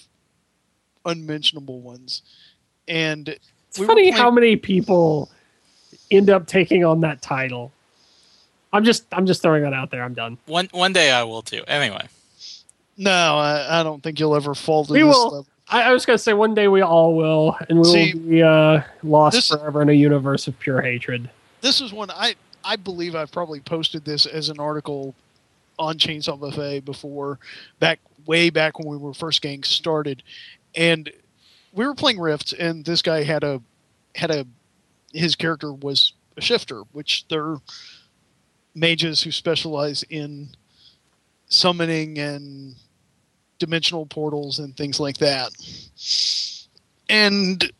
[1.05, 2.21] unmentionable ones,
[2.87, 5.29] and It's we funny playing- how many people
[6.13, 7.71] end up taking on that title.
[8.71, 10.03] I'm just I'm just throwing that out there.
[10.03, 10.37] I'm done.
[10.45, 11.63] One one day I will too.
[11.67, 12.07] Anyway,
[12.97, 15.23] no, I, I don't think you'll ever fall to We this will.
[15.25, 15.47] level.
[15.69, 18.43] I, I was gonna say one day we all will, and we See, will be
[18.43, 21.29] uh, lost this- forever in a universe of pure hatred.
[21.61, 22.35] This is one I
[22.65, 25.13] I believe I've probably posted this as an article
[25.79, 27.39] on Chainsaw Buffet before,
[27.79, 30.23] back way back when we were first getting started,
[30.75, 31.11] and
[31.73, 33.61] we were playing Rift, and this guy had a
[34.15, 34.45] had a
[35.13, 37.57] his character was a shifter, which they're
[38.75, 40.49] mages who specialize in
[41.47, 42.75] summoning and
[43.59, 45.51] dimensional portals and things like that.
[47.07, 47.71] And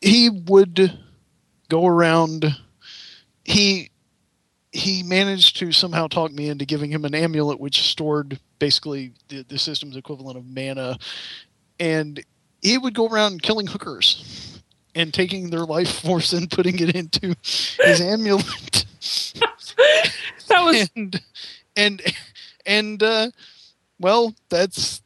[0.00, 0.98] he would
[1.68, 2.56] go around
[3.44, 3.90] he
[4.70, 9.42] he managed to somehow talk me into giving him an amulet which stored basically the,
[9.44, 10.96] the system's equivalent of mana
[11.80, 12.22] and
[12.60, 14.47] he would go around killing hookers
[14.98, 17.34] and taking their life force and putting it into
[17.84, 18.84] his amulet
[20.48, 21.20] That was and
[21.76, 22.02] and
[22.66, 23.30] and uh
[24.00, 25.02] well that's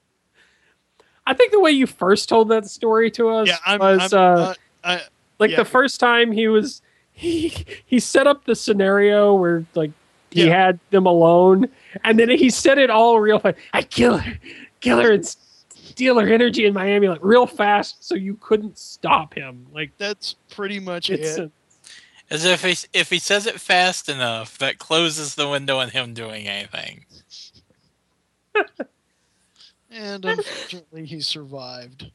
[1.26, 4.18] I think the way you first told that story to us yeah i'm, was I'm
[4.38, 5.03] uh, I,
[5.38, 5.57] like yeah.
[5.59, 6.80] the first time he was
[7.12, 7.53] he
[7.84, 9.93] he set up the scenario where like
[10.30, 10.64] he Yeah.
[10.66, 11.68] had them alone,
[12.05, 13.59] and then he said it all real fast.
[13.74, 14.38] I kill her,
[14.80, 15.36] kill her, and
[15.93, 19.66] steal her energy in Miami like real fast, so you couldn't stop him.
[19.72, 21.51] Like that's pretty much it's it
[22.30, 26.14] as if he if he says it fast enough, that closes the window on him
[26.14, 27.05] doing anything.
[29.90, 32.11] and unfortunately he survived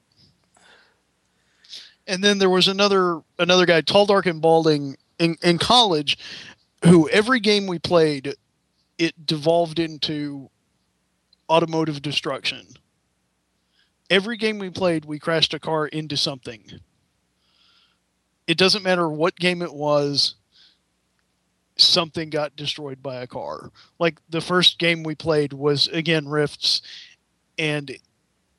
[2.08, 6.18] and then there was another another guy tall dark and balding in, in college
[6.84, 8.34] who every game we played
[8.98, 10.50] it devolved into
[11.50, 12.66] automotive destruction
[14.10, 16.64] every game we played we crashed a car into something
[18.48, 20.36] it doesn't matter what game it was
[21.76, 26.82] something got destroyed by a car like the first game we played was again rifts
[27.58, 27.98] and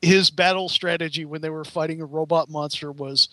[0.02, 3.28] his battle strategy when they were fighting a robot monster was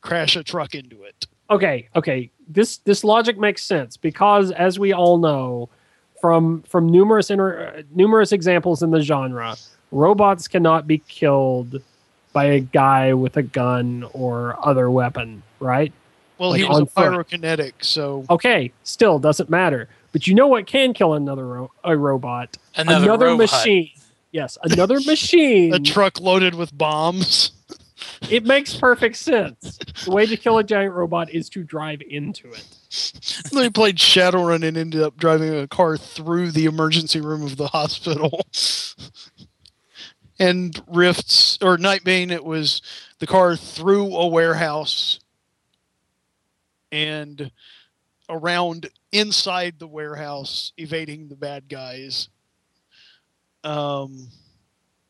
[0.00, 1.26] crash a truck into it.
[1.50, 2.30] okay, okay.
[2.48, 5.68] This this logic makes sense because, as we all know,
[6.20, 9.56] from from numerous inter, numerous examples in the genre,
[9.90, 11.82] robots cannot be killed
[12.32, 15.92] by a guy with a gun or other weapon, right?
[16.38, 19.88] Well, Like he was a pyrokinetic, so Okay, still doesn't matter.
[20.12, 22.56] But you know what can kill another ro- a robot?
[22.76, 23.38] Another, robot.
[23.38, 23.90] machine.
[24.32, 25.74] Yes, another machine.
[25.74, 27.52] a truck loaded with bombs.
[28.30, 29.78] it makes perfect sense.
[30.04, 32.64] The way to kill a giant robot is to drive into it.
[33.52, 37.68] they played Shadowrun and ended up driving a car through the emergency room of the
[37.68, 38.40] hospital.
[40.40, 42.80] And Rifts or Nightbane, it was
[43.18, 45.20] the car through a warehouse
[46.90, 47.52] and
[48.28, 52.30] around inside the warehouse, evading the bad guys.
[53.62, 54.28] Um,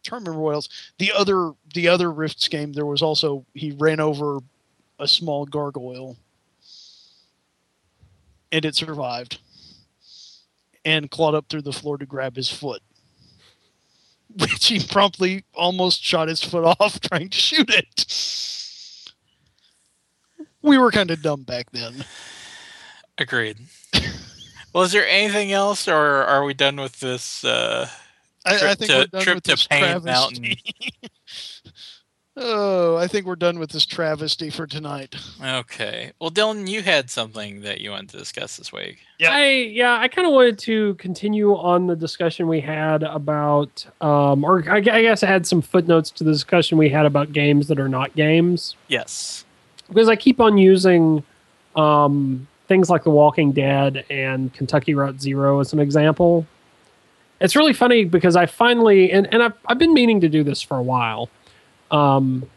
[0.03, 0.68] trying to remember what else.
[0.99, 4.41] The other the other Rifts game, there was also he ran over
[4.99, 6.16] a small gargoyle
[8.51, 9.39] and it survived
[10.85, 12.83] and clawed up through the floor to grab his foot
[14.39, 18.07] which he promptly almost shot his foot off trying to shoot it
[20.62, 22.05] we were kind of dumb back then
[23.18, 23.59] Agreed.
[24.72, 27.45] well, is there anything else, or are we done with this?
[27.45, 27.87] Uh,
[28.47, 30.59] I, I Trip think to- we're done trip with to this Pain travesty.
[32.37, 35.14] oh, I think we're done with this travesty for tonight.
[35.43, 36.12] okay.
[36.20, 38.99] Well, Dylan, you had something that you wanted to discuss this week.
[39.18, 39.31] Yeah.
[39.33, 44.45] I yeah, I kind of wanted to continue on the discussion we had about, um,
[44.45, 47.68] or I, I guess I had some footnotes to the discussion we had about games
[47.68, 49.45] that are not games Yes.
[49.89, 51.22] because I keep on using
[51.76, 56.47] um, things like The Walking Dead and Kentucky Route Zero as an example.
[57.41, 60.61] It's really funny because I finally and, and I've, I've been meaning to do this
[60.62, 61.28] for a while.
[61.91, 62.49] Um,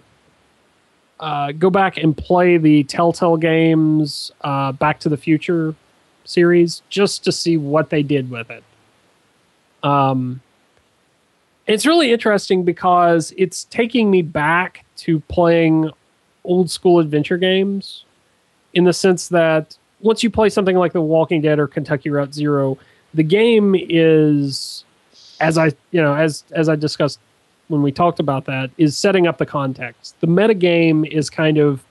[1.20, 5.74] uh, go back and play the Telltale games uh, Back to the Future
[6.26, 8.64] series just to see what they did with it.
[9.84, 10.42] Um,
[11.68, 15.90] it's really interesting because it's taking me back to playing
[16.44, 18.04] old school adventure games
[18.74, 22.34] in the sense that once you play something like The Walking Dead or Kentucky Route
[22.34, 22.78] Zero,
[23.14, 24.84] the game is
[25.40, 27.20] as I you know as as I discussed
[27.74, 30.16] when we talked about that is setting up the context.
[30.22, 31.84] The metagame is kind of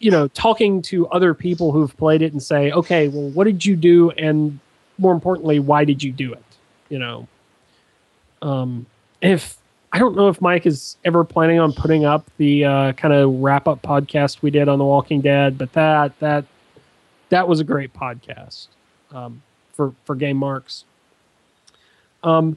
[0.00, 3.64] you know talking to other people who've played it and say, okay, well, what did
[3.64, 4.58] you do, and
[4.98, 6.42] more importantly, why did you do it?
[6.88, 7.28] You know,
[8.42, 8.84] um,
[9.22, 9.58] if
[9.92, 13.32] I don't know if Mike is ever planning on putting up the uh, kind of
[13.32, 16.44] wrap up podcast we did on The Walking Dead, but that that
[17.28, 18.66] that was a great podcast
[19.12, 19.40] um,
[19.72, 20.84] for for game marks.
[22.24, 22.56] Um,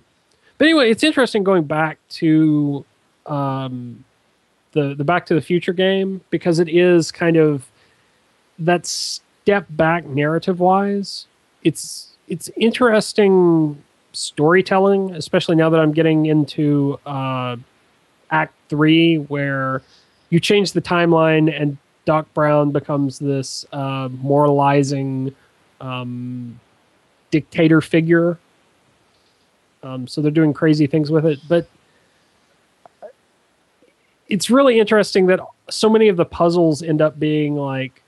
[0.60, 2.86] but anyway, it's interesting going back to
[3.26, 4.04] um,
[4.74, 7.66] the the Back to the Future game because it is kind of
[8.60, 11.28] that step back narrative wise.
[11.64, 13.82] It's it's interesting
[14.12, 17.56] storytelling, especially now that I'm getting into uh,
[18.30, 19.82] Act Three, where
[20.30, 25.34] you change the timeline and Doc Brown becomes this uh, moralizing
[25.80, 26.60] um,
[27.32, 28.38] dictator figure.
[29.84, 31.68] Um, so they're doing crazy things with it, but
[34.28, 38.02] it's really interesting that so many of the puzzles end up being like,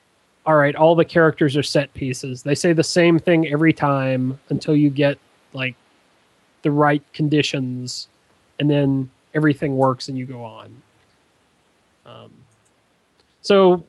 [0.45, 2.43] all right, all the characters are set pieces.
[2.43, 5.17] They say the same thing every time until you get
[5.53, 5.75] like
[6.61, 8.07] the right conditions,
[8.59, 10.81] and then everything works and you go on.
[12.05, 12.31] Um,
[13.41, 13.83] so,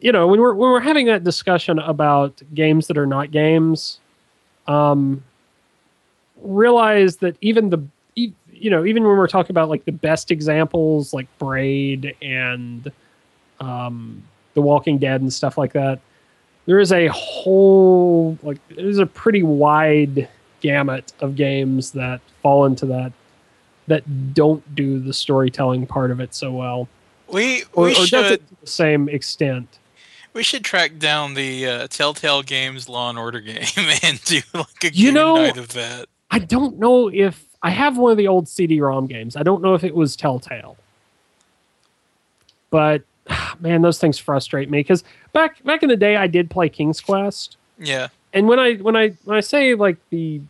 [0.00, 4.00] you know, when we're when we're having that discussion about games that are not games,
[4.66, 5.22] um,
[6.42, 7.82] realize that even the
[8.14, 12.90] you know even when we're talking about like the best examples like Braid and
[13.60, 14.22] um,
[14.54, 16.00] The Walking Dead and stuff like that,
[16.66, 20.28] there is a whole like there's a pretty wide
[20.60, 23.12] gamut of games that fall into that
[23.86, 26.88] that don't do the storytelling part of it so well
[27.32, 29.78] We or, we or does should to the same extent.
[30.34, 33.64] we should track down the uh, Telltale Games Law and Order game
[34.02, 36.06] and do like a You game know- night of that.
[36.30, 39.36] I don't know if I have one of the old CD-ROM games.
[39.36, 40.76] I don't know if it was Telltale,
[42.70, 43.02] but
[43.60, 47.00] man, those things frustrate me because back back in the day, I did play King's
[47.00, 50.40] Quest, Yeah, and when I when I when I say like the,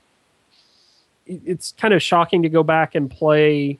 [1.27, 3.79] it's kind of shocking to go back and play.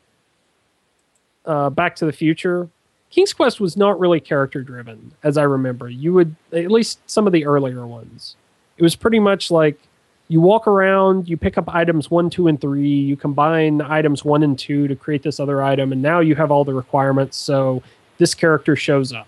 [1.45, 2.69] Uh, Back to the Future,
[3.09, 5.89] King's Quest was not really character driven, as I remember.
[5.89, 8.37] You would at least some of the earlier ones.
[8.77, 9.81] It was pretty much like
[10.29, 12.89] you walk around, you pick up items one, two, and three.
[12.89, 16.51] You combine items one and two to create this other item, and now you have
[16.51, 17.37] all the requirements.
[17.37, 17.83] So
[18.19, 19.27] this character shows up.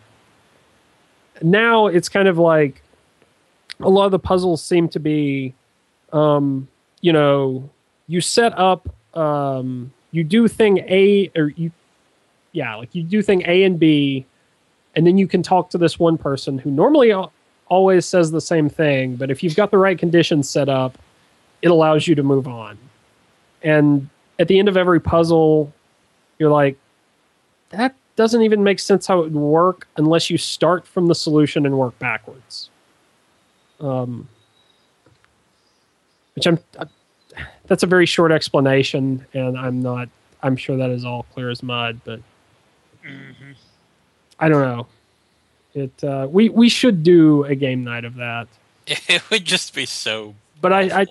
[1.42, 2.82] Now it's kind of like
[3.80, 5.54] a lot of the puzzles seem to be,
[6.12, 6.68] um,
[7.00, 7.70] you know,
[8.06, 11.70] you set up, um, you do thing A, or you,
[12.52, 14.26] yeah, like you do thing A and B,
[14.94, 17.32] and then you can talk to this one person who normally al-
[17.70, 20.98] always says the same thing, but if you've got the right conditions set up,
[21.62, 22.76] it allows you to move on.
[23.62, 24.08] And
[24.38, 25.72] at the end of every puzzle,
[26.38, 26.76] you're like,
[27.70, 31.64] that doesn't even make sense how it would work unless you start from the solution
[31.64, 32.68] and work backwards.
[33.80, 34.28] Um,
[36.34, 36.84] which I'm, I,
[37.66, 40.10] that's a very short explanation, and I'm not,
[40.42, 42.20] I'm sure that is all clear as mud, but
[43.04, 43.52] Mm-hmm.
[44.38, 44.86] I don't know.
[45.74, 48.48] It, uh, we, we should do a game night of that.
[48.86, 50.34] it would just be so.
[50.60, 51.06] But I, I.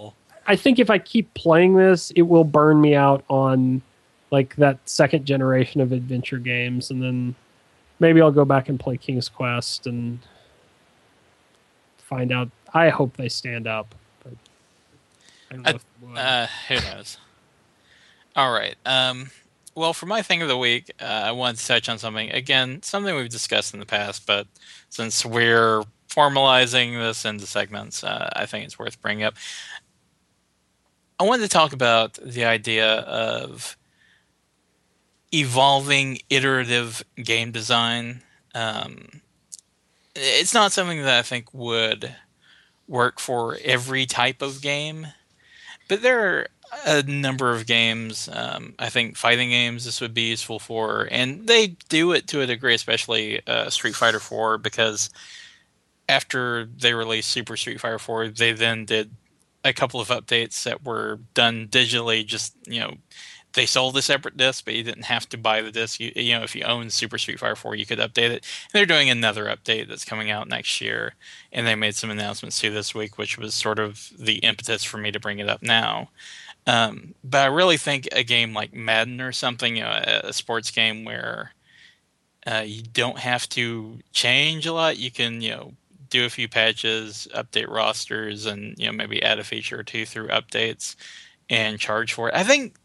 [0.48, 3.84] I think if I keep playing this, it will burn me out on
[4.32, 7.36] like that second generation of adventure games, and then
[8.00, 10.18] maybe I'll go back and play King's Quest and
[11.98, 12.50] find out.
[12.74, 13.94] I hope they stand up,
[14.24, 14.34] but
[15.52, 16.20] I don't know if they.
[16.20, 17.18] Uh, who knows?
[18.36, 18.76] All right.
[18.88, 19.30] Um,
[19.76, 22.82] well, for my thing of the week, uh, I wanted to touch on something again,
[22.84, 24.48] something we've discussed in the past, but
[24.90, 29.36] since we're formalizing this into segments, uh, I think it's worth bringing up.
[31.20, 33.78] I wanted to talk about the idea of
[35.34, 38.22] evolving iterative game design.
[38.56, 39.22] Um,
[40.16, 42.16] it's not something that I think would
[42.88, 45.08] work for every type of game,
[45.88, 46.48] but there are
[46.86, 48.30] a number of games.
[48.32, 52.42] Um, I think fighting games this would be useful for, and they do it to
[52.42, 55.10] a degree, especially uh, Street Fighter 4, because
[56.08, 59.12] after they released Super Street Fighter 4, they then did
[59.64, 62.26] a couple of updates that were done digitally.
[62.26, 62.96] Just you know,
[63.54, 66.00] they sold a separate disc, but you didn't have to buy the disc.
[66.00, 68.46] You, you know, if you own Super Street Fighter 4, you could update it.
[68.46, 71.16] And they're doing another update that's coming out next year,
[71.52, 74.98] and they made some announcements too this week, which was sort of the impetus for
[74.98, 76.10] me to bring it up now.
[76.68, 80.34] Um, but I really think a game like Madden or something, you know, a, a
[80.34, 81.54] sports game where
[82.48, 84.98] uh, you don't have to change a lot.
[84.98, 85.74] You can, you know,
[86.10, 90.06] do a few patches, update rosters, and you know maybe add a feature or two
[90.06, 90.96] through updates.
[91.50, 92.36] and charge for it.
[92.36, 92.76] I think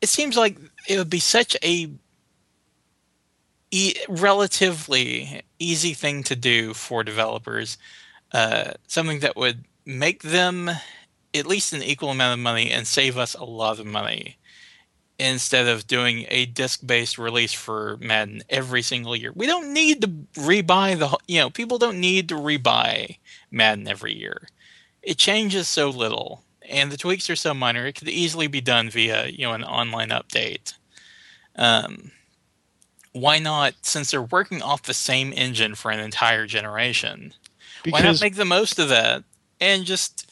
[0.00, 0.58] it seems like
[0.88, 1.90] it would be such a
[3.70, 7.78] e- relatively easy thing to do for developers.
[8.32, 10.70] Uh, something that would make them
[11.34, 14.36] at least an equal amount of money and save us a lot of money
[15.18, 19.32] instead of doing a disc-based release for Madden every single year.
[19.34, 23.18] We don't need to rebuy the you know, people don't need to rebuy
[23.50, 24.48] Madden every year.
[25.02, 28.88] It changes so little and the tweaks are so minor it could easily be done
[28.88, 30.74] via, you know, an online update.
[31.56, 32.12] Um
[33.12, 37.34] why not since they're working off the same engine for an entire generation?
[37.88, 39.24] why not make the most of that
[39.60, 40.31] and just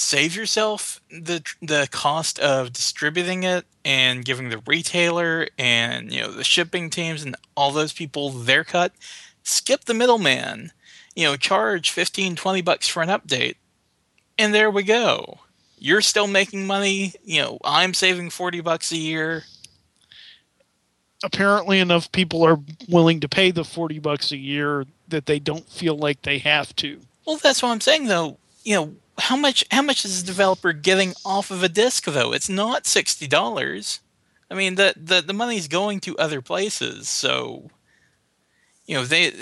[0.00, 6.32] save yourself the the cost of distributing it and giving the retailer and you know
[6.32, 8.92] the shipping teams and all those people their cut
[9.42, 10.72] skip the middleman
[11.14, 13.56] you know charge 15 20 bucks for an update
[14.38, 15.40] and there we go
[15.78, 19.44] you're still making money you know i'm saving 40 bucks a year
[21.22, 25.68] apparently enough people are willing to pay the 40 bucks a year that they don't
[25.68, 27.00] feel like they have to.
[27.26, 28.38] Well, that's what I'm saying though.
[28.64, 32.32] You know, how much how much is the developer getting off of a disc though?
[32.32, 34.00] It's not sixty dollars.
[34.50, 37.70] I mean, the, the the money's going to other places, so
[38.86, 39.32] you know they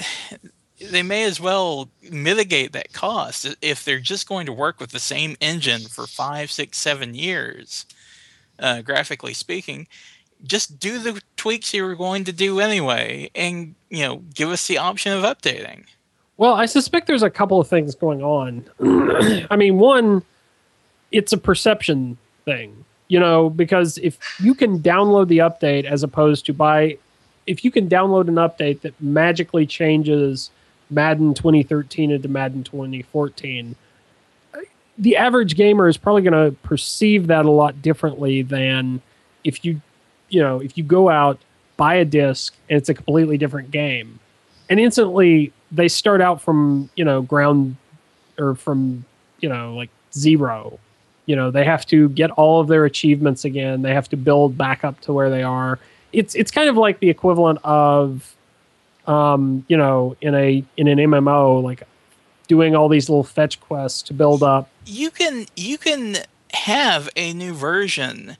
[0.81, 5.01] they may as well mitigate that cost if they're just going to work with the
[5.01, 7.87] same engine for five, six, seven years.
[8.59, 9.87] Uh, graphically speaking,
[10.45, 14.67] just do the tweaks you were going to do anyway, and you know, give us
[14.67, 15.85] the option of updating.
[16.39, 18.65] Well, I suspect there's a couple of things going on.
[19.51, 20.23] I mean, one,
[21.11, 26.47] it's a perception thing, you know, because if you can download the update as opposed
[26.47, 26.97] to buy,
[27.49, 30.51] if you can download an update that magically changes
[30.91, 33.75] Madden 2013 into Madden 2014,
[34.97, 39.03] the average gamer is probably going to perceive that a lot differently than
[39.43, 39.81] if you,
[40.29, 41.39] you know, if you go out,
[41.77, 44.21] buy a disc, and it's a completely different game.
[44.71, 47.77] And instantly they start out from you know ground
[48.39, 49.05] or from
[49.41, 50.79] you know like zero
[51.27, 54.57] you know they have to get all of their achievements again they have to build
[54.57, 55.79] back up to where they are
[56.13, 58.35] it's it's kind of like the equivalent of
[59.07, 61.83] um you know in a in an mmo like
[62.47, 66.17] doing all these little fetch quests to build up you can you can
[66.53, 68.37] have a new version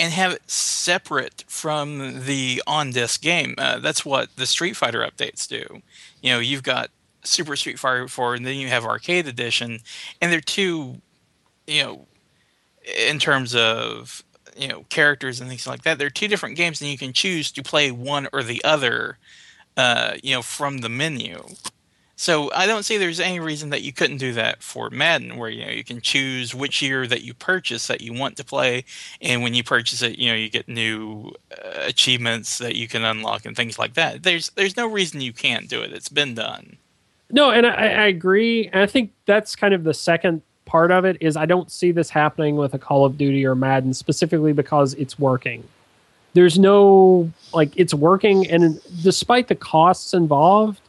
[0.00, 3.54] and have it separate from the on disc game.
[3.58, 5.82] Uh, that's what the Street Fighter updates do.
[6.22, 6.90] You know, you've got
[7.22, 9.80] Super Street Fighter 4, and then you have Arcade Edition,
[10.20, 11.00] and they're two,
[11.66, 12.06] you know,
[13.08, 14.24] in terms of
[14.56, 15.98] you know characters and things like that.
[15.98, 19.18] They're two different games, and you can choose to play one or the other.
[19.76, 21.42] Uh, you know, from the menu.
[22.20, 25.48] So I don't see there's any reason that you couldn't do that for Madden, where
[25.48, 28.84] you know you can choose which year that you purchase that you want to play,
[29.22, 33.04] and when you purchase it, you know you get new uh, achievements that you can
[33.04, 34.22] unlock and things like that.
[34.22, 35.94] There's there's no reason you can't do it.
[35.94, 36.76] It's been done.
[37.30, 41.04] no and I, I agree and i think that's kind of the second part of
[41.06, 44.52] it is i don't see this happening with a call of duty or madden specifically
[44.52, 45.62] because it's working
[46.34, 50.80] there's no like it's working and despite the costs involved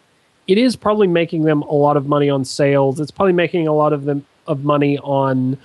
[0.47, 3.73] it is probably making them a lot of money on sales it's probably making a
[3.73, 5.57] lot of them of money on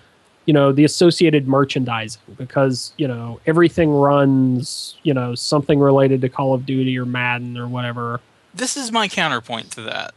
[0.46, 6.28] you know the associated merchandising because you know everything runs you know something related to
[6.28, 8.20] call of duty or madden or whatever
[8.54, 10.14] This is my counterpoint to that.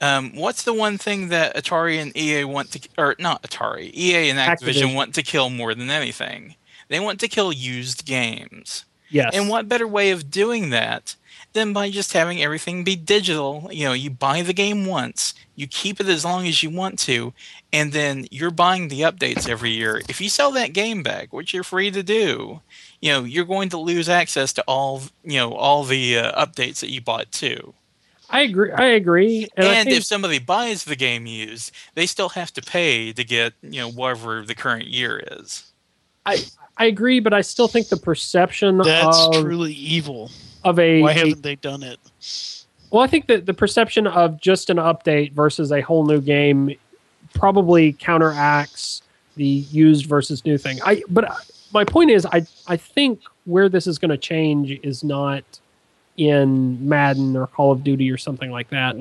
[0.00, 4.30] Um, what's the one thing that Atari and EA want to, or not Atari, EA
[4.30, 4.94] and Activision, Activision.
[4.94, 6.56] want to kill more than anything?
[6.88, 8.84] They want to kill used games.
[9.10, 11.16] yes And what better way of doing that
[11.52, 13.68] than by just having everything be digital?
[13.70, 16.98] You know, you buy the game once, you keep it as long as you want
[17.00, 17.32] to,
[17.72, 20.00] and then you're buying the updates every year.
[20.08, 22.60] If you sell that game back, which you're free to do,
[23.00, 26.80] you know, you're going to lose access to all, you know, all the uh, updates
[26.80, 27.74] that you bought too.
[28.30, 28.72] I agree.
[28.72, 29.48] I agree.
[29.56, 33.12] And, And, I think, if somebody buys the game used, they still have to pay
[33.12, 35.70] to get, you know, whatever the current year is.
[36.24, 36.38] I
[36.78, 40.30] I agree, but I still think the perception of That's of, truly evil.
[40.64, 41.98] Of a, Why haven't they done it?
[42.90, 46.74] well, I think that the perception of just an update versus a whole new game
[47.34, 49.02] probably counteracts
[49.36, 50.78] the used versus new thing.
[50.84, 51.36] I but I-
[51.74, 55.42] my point is, I I think where this is going to change is not
[56.18, 58.94] in Madden or Call of Duty or something like that.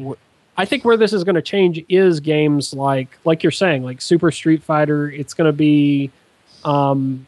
[0.58, 4.02] I think where this is going to change is games like like you're saying, like
[4.02, 5.10] Super Street Fighter.
[5.12, 6.12] It's going to be,
[6.64, 7.28] um,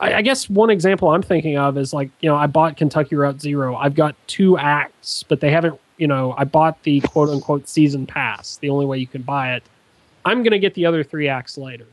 [0.00, 3.16] I, I guess one example I'm thinking of is like you know I bought Kentucky
[3.16, 3.76] Route Zero.
[3.76, 5.80] I've got two acts, but they haven't.
[5.96, 8.56] You know, I bought the quote unquote season pass.
[8.56, 9.62] The only way you can buy it.
[10.24, 11.86] I'm going to get the other three acts later.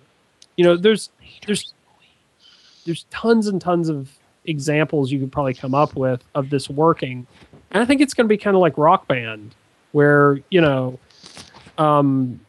[0.56, 1.10] You know, there's
[1.45, 1.73] there's
[2.86, 4.11] there's tons and tons of
[4.45, 7.28] examples you could probably come up with of this working,
[7.72, 9.53] and I think it's going to be kind of like Rock Band,
[9.91, 10.98] where you know,
[11.78, 12.40] um,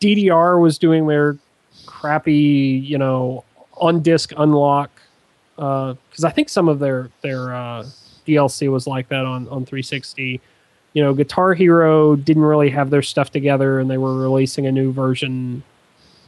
[0.00, 1.38] DDR was doing their
[1.86, 3.44] crappy, you know,
[3.80, 4.90] on disc unlock
[5.56, 7.84] because I think some of their their uh,
[8.26, 10.40] DLC was like that on on 360.
[10.92, 14.72] You know, Guitar Hero didn't really have their stuff together, and they were releasing a
[14.72, 15.62] new version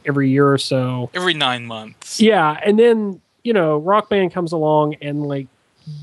[0.05, 1.09] every year or so.
[1.13, 2.19] Every nine months.
[2.19, 5.47] Yeah, and then you know, Rock Band comes along and like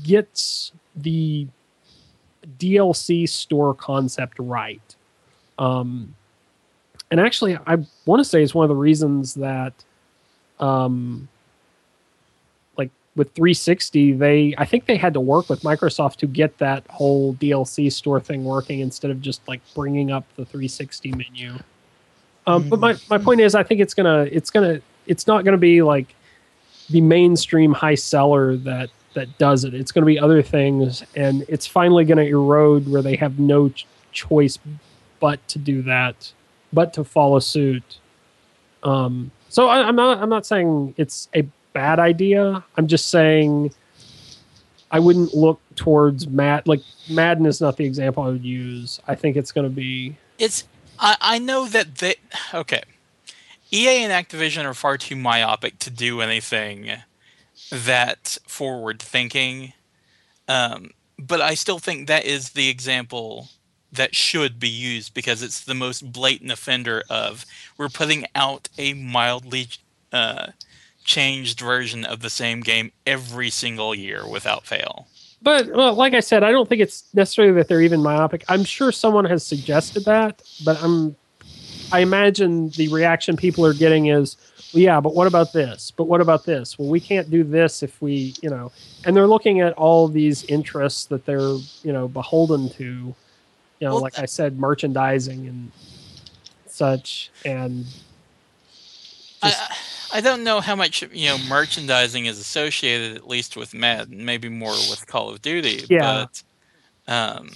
[0.03, 1.47] gets the
[2.57, 4.95] DLC store concept right.
[5.57, 6.15] Um,
[7.09, 9.73] and actually, I want to say it's one of the reasons that,
[10.59, 11.27] um,
[13.15, 17.33] with 360, they I think they had to work with Microsoft to get that whole
[17.35, 21.55] DLC store thing working instead of just like bringing up the 360 menu.
[22.47, 25.57] Um, but my, my point is, I think it's gonna it's gonna it's not gonna
[25.57, 26.15] be like
[26.89, 29.73] the mainstream high seller that that does it.
[29.73, 33.39] It's going to be other things, and it's finally going to erode where they have
[33.39, 34.57] no ch- choice
[35.19, 36.31] but to do that,
[36.71, 37.99] but to follow suit.
[38.83, 42.63] Um, so I, I'm not I'm not saying it's a bad idea.
[42.77, 43.73] I'm just saying
[44.91, 48.99] I wouldn't look towards Mad like Madden is not the example I would use.
[49.07, 50.65] I think it's going to be It's
[50.99, 52.15] I, I know that they
[52.53, 52.83] okay.
[53.73, 56.91] EA and Activision are far too myopic to do anything
[57.71, 59.71] that forward thinking.
[60.47, 63.47] Um, but I still think that is the example
[63.93, 67.45] that should be used because it's the most blatant offender of
[67.77, 69.67] we're putting out a mildly
[70.11, 70.47] uh,
[71.03, 75.07] changed version of the same game every single year without fail.
[75.41, 78.43] But well, like I said, I don't think it's necessarily that they're even myopic.
[78.47, 81.15] I'm sure someone has suggested that, but I'm
[81.91, 84.37] I imagine the reaction people are getting is,
[84.73, 85.91] well, yeah, but what about this?
[85.91, 86.79] But what about this?
[86.79, 88.71] Well, we can't do this if we, you know,
[89.03, 93.15] and they're looking at all these interests that they're, you know, beholden to, you
[93.81, 95.71] know, Well, like I said, merchandising and
[96.67, 97.85] such, and
[99.43, 99.75] I,
[100.13, 104.49] I don't know how much you know merchandising is associated, at least with Madden, maybe
[104.49, 105.85] more with Call of Duty.
[105.89, 106.25] Yeah.
[106.25, 106.43] But
[107.13, 107.51] um,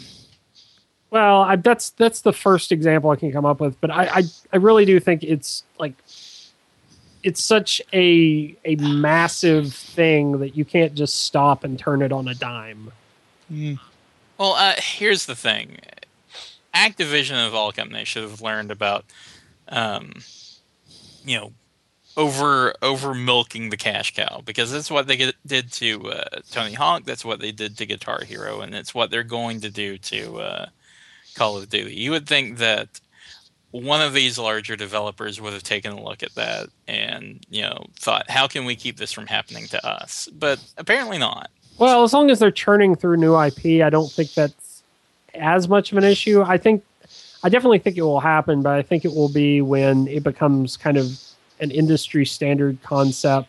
[1.09, 4.23] Well, I, that's that's the first example I can come up with, but I, I
[4.53, 5.93] I really do think it's like
[7.23, 12.27] it's such a a massive thing that you can't just stop and turn it on
[12.27, 12.91] a dime.
[13.51, 13.79] Mm.
[14.37, 15.79] well, uh, here's the thing:
[16.73, 19.05] Activision of all companies should have learned about,
[19.69, 20.13] um,
[21.25, 21.53] you know,
[22.17, 27.03] over over milking the cash cow because that's what they did to uh, Tony Hawk.
[27.03, 30.37] That's what they did to Guitar Hero, and it's what they're going to do to
[30.39, 30.65] uh,
[31.35, 31.95] Call of Duty.
[31.95, 32.99] You would think that
[33.71, 37.85] one of these larger developers would have taken a look at that and you know
[37.99, 40.29] thought, how can we keep this from happening to us?
[40.37, 41.49] But apparently not.
[41.77, 44.83] Well, as long as they're churning through new IP, I don't think that's
[45.33, 46.41] as much of an issue.
[46.41, 46.83] I think
[47.43, 50.77] I definitely think it will happen, but I think it will be when it becomes
[50.77, 51.19] kind of
[51.59, 53.47] an industry standard concept,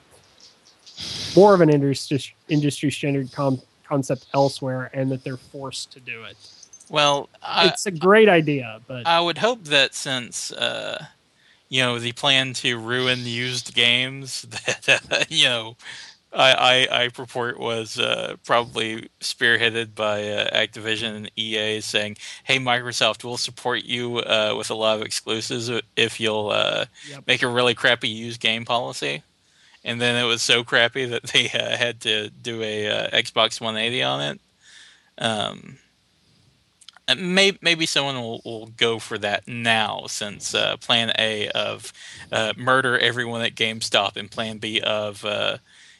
[1.34, 6.24] more of an industry industry standard com- concept elsewhere, and that they're forced to do
[6.24, 6.36] it.
[6.88, 11.04] Well, I, it's a great idea, but I would hope that since uh,
[11.68, 14.42] you know the plan to ruin used games
[14.86, 15.76] that uh, you know
[16.32, 22.58] I, I, I purport was uh, probably spearheaded by uh, Activision and EA saying, "Hey,
[22.58, 27.26] Microsoft, we'll support you uh, with a lot of exclusives if you'll uh, Yep.
[27.26, 29.22] make a really crappy used game policy."
[29.84, 33.60] And then it was so crappy that they uh, had to do a uh, Xbox
[33.60, 34.40] 180 on it.
[35.18, 35.78] Um,
[37.08, 41.92] and may, maybe someone will, will go for that now, since uh, Plan A of
[42.32, 45.58] uh, murder everyone at GameStop and Plan B of uh,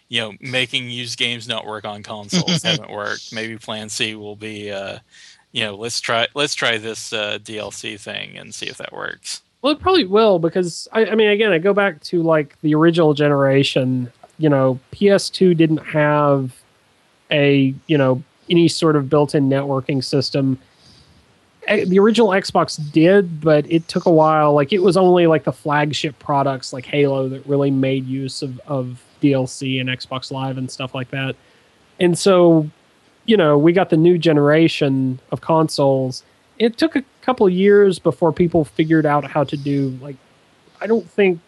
[0.08, 3.32] you know making used games not work on consoles haven't worked.
[3.32, 4.98] Maybe Plan C will be uh,
[5.52, 9.42] you know let's try let's try this uh, DLC thing and see if that works.
[9.62, 12.74] Well, it probably will because I, I mean, again, I go back to like the
[12.74, 14.12] original generation.
[14.38, 16.54] You know, PS2 didn't have
[17.30, 20.58] a you know any sort of built-in networking system.
[21.66, 24.54] The original Xbox did, but it took a while.
[24.54, 28.60] Like it was only like the flagship products like Halo that really made use of,
[28.68, 31.36] of DLC and Xbox Live and stuff like that.
[32.00, 32.68] And so,
[33.24, 36.22] you know, we got the new generation of consoles.
[36.58, 40.14] It took a couple years before people figured out how to do like
[40.80, 41.40] i don't think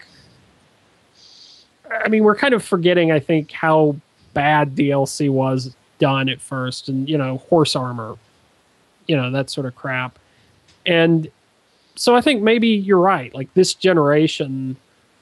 [1.88, 3.94] i mean we're kind of forgetting i think how
[4.34, 8.16] bad dlc was done at first and you know horse armor
[9.08, 10.18] you know that sort of crap.
[10.86, 11.28] And
[11.96, 13.34] so i think maybe you're right.
[13.34, 14.76] Like this generation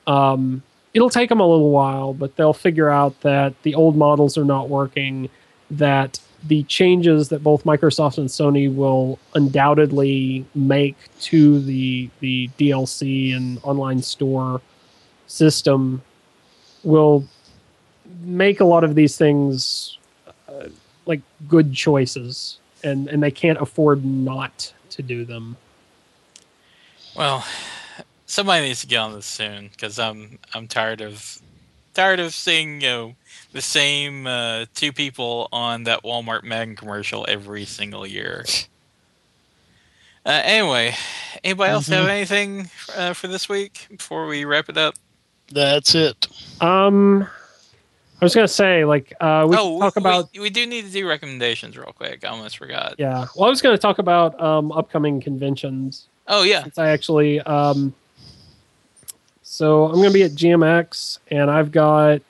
[0.06, 0.62] um
[0.96, 4.46] it'll take them a little while, but they'll figure out that the old models are
[4.46, 5.28] not working.
[5.70, 13.36] That the changes that both Microsoft and Sony will undoubtedly make to the the DLC
[13.36, 14.62] and online store
[15.26, 16.00] system
[16.82, 17.24] will
[18.22, 19.98] make a lot of these things
[20.48, 20.68] uh,
[21.04, 25.58] like good choices, and and they can't afford not to do them.
[27.14, 27.44] Well,
[28.26, 31.40] somebody needs to get on this soon because I'm I'm tired of
[31.94, 33.14] tired of seeing you know
[33.52, 38.44] the same uh, two people on that Walmart Madden commercial every single year.
[40.26, 40.94] Uh, anyway,
[41.44, 44.96] anybody else have anything uh, for this week before we wrap it up?
[45.52, 46.26] That's it.
[46.60, 47.22] Um,
[48.20, 50.84] I was gonna say like uh, we oh, talk we, about we, we do need
[50.84, 52.24] to do recommendations real quick.
[52.24, 52.96] I almost forgot.
[52.98, 53.26] yeah.
[53.36, 56.08] Well, I was gonna talk about um upcoming conventions.
[56.26, 57.94] Oh yeah, since I actually um
[59.56, 62.20] so I'm gonna be at GMX and I've got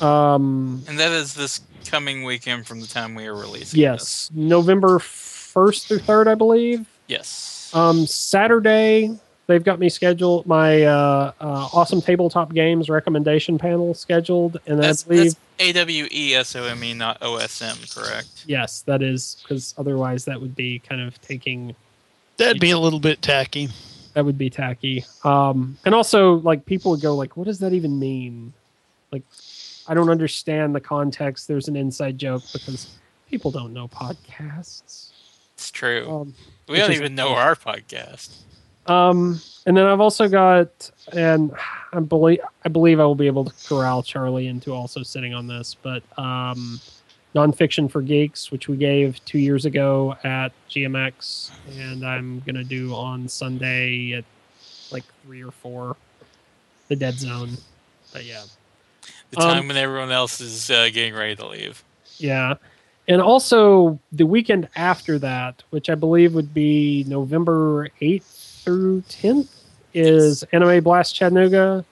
[0.00, 3.78] um and that is this coming weekend from the time we are releasing.
[3.78, 6.86] yes November first through third I believe.
[7.06, 7.70] Yes.
[7.72, 14.58] Um Saturday they've got me scheduled my uh, uh awesome tabletop games recommendation panel scheduled
[14.66, 17.62] and that's, I believe that's A W E S O M E, not O S
[17.62, 18.44] M, correct?
[18.48, 21.76] yes that is because otherwise that would be kind of taking
[22.38, 23.70] That'd be a little bit tacky.
[24.16, 25.04] That would be tacky.
[25.24, 28.52] Um and also like people would go like what does that even mean?
[29.12, 29.22] Like
[29.86, 31.46] i don't understand the context.
[31.46, 32.96] There's an inside joke because
[33.30, 35.10] people don't know podcasts.
[35.54, 36.10] It's true.
[36.10, 36.34] um
[36.66, 38.30] we don't is- even know our podcast.
[38.86, 41.52] um and then i've also got and
[41.92, 45.46] i believe i believe i will be able to corral charlie into also sitting on
[45.46, 46.80] this but um
[47.34, 52.94] nonfiction for geeks which we gave two years ago at gmx and i'm gonna do
[52.94, 54.24] on sunday at
[54.90, 55.96] like three or four
[56.88, 57.50] the dead zone.
[58.12, 58.44] But yeah.
[59.32, 61.82] The Um, time when everyone else is uh, getting ready to leave.
[62.18, 62.54] yeah.
[63.08, 69.48] And also the weekend after that which i believe would be november 8th through 10th
[69.94, 71.84] is anime blast chattanooga.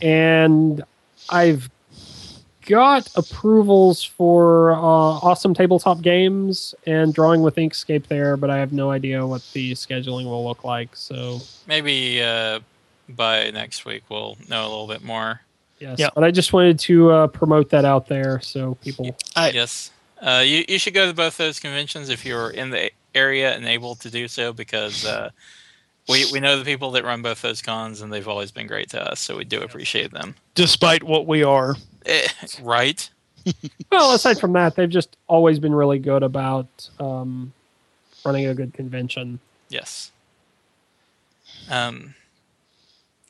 [0.00, 0.82] And
[1.30, 1.70] i've
[2.66, 8.72] got approvals for uh, awesome tabletop games and drawing with inkscape there but i have
[8.72, 12.60] no idea what the scheduling will look like so Maybe uh,
[13.08, 15.40] by next week we'll know a little bit more.
[15.78, 16.08] yes Yeah.
[16.14, 19.90] but i just wanted to uh, promote that out there so people I- yes.
[20.22, 23.66] Uh, you, you should go to both those conventions if you're in the area and
[23.66, 25.28] able to do so because uh,
[26.08, 28.88] we, we know the people that run both those cons and they've always been great
[28.90, 30.34] to us, so we do appreciate them.
[30.54, 31.76] Despite what we are.
[32.04, 32.28] Eh,
[32.62, 33.08] right?
[33.92, 37.52] Well, aside from that, they've just always been really good about um,
[38.24, 39.38] running a good convention.
[39.68, 40.10] Yes.
[41.70, 42.14] Um,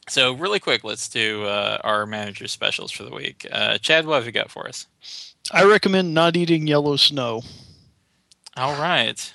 [0.08, 3.46] so, really quick, let's do uh, our manager specials for the week.
[3.50, 4.86] Uh, Chad, what have you got for us?
[5.50, 7.42] I recommend not eating yellow snow.
[8.56, 9.32] All right.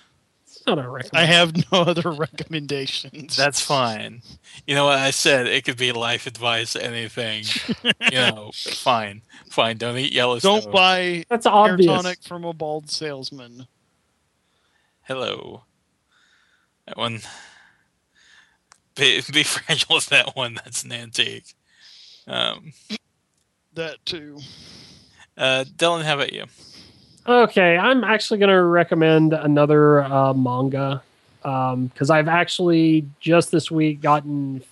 [0.69, 1.17] It's not a recommend.
[1.23, 3.35] I have no other recommendations.
[3.35, 4.21] That's fine.
[4.67, 5.47] You know what I said?
[5.47, 7.43] It could be life advice, anything.
[7.83, 9.77] you know, fine, fine.
[9.77, 10.39] Don't eat yellow.
[10.39, 11.87] Don't buy That's hair obvious.
[11.91, 13.67] tonic from a bald salesman.
[15.03, 15.63] Hello.
[16.87, 17.21] That one.
[18.95, 20.55] Be, be fragile with that one.
[20.55, 21.55] That's an antique.
[22.27, 22.73] Um,
[23.73, 24.39] That too.
[25.37, 26.45] uh, Dylan, how about you?
[27.29, 31.03] Okay, I'm actually going to recommend another uh, manga
[31.43, 34.63] because I've actually just this week gotten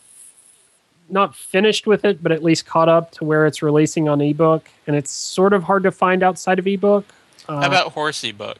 [1.08, 4.68] not finished with it, but at least caught up to where it's releasing on ebook,
[4.88, 7.06] and it's sort of hard to find outside of ebook.
[7.48, 8.60] Uh, How about Horsey Book?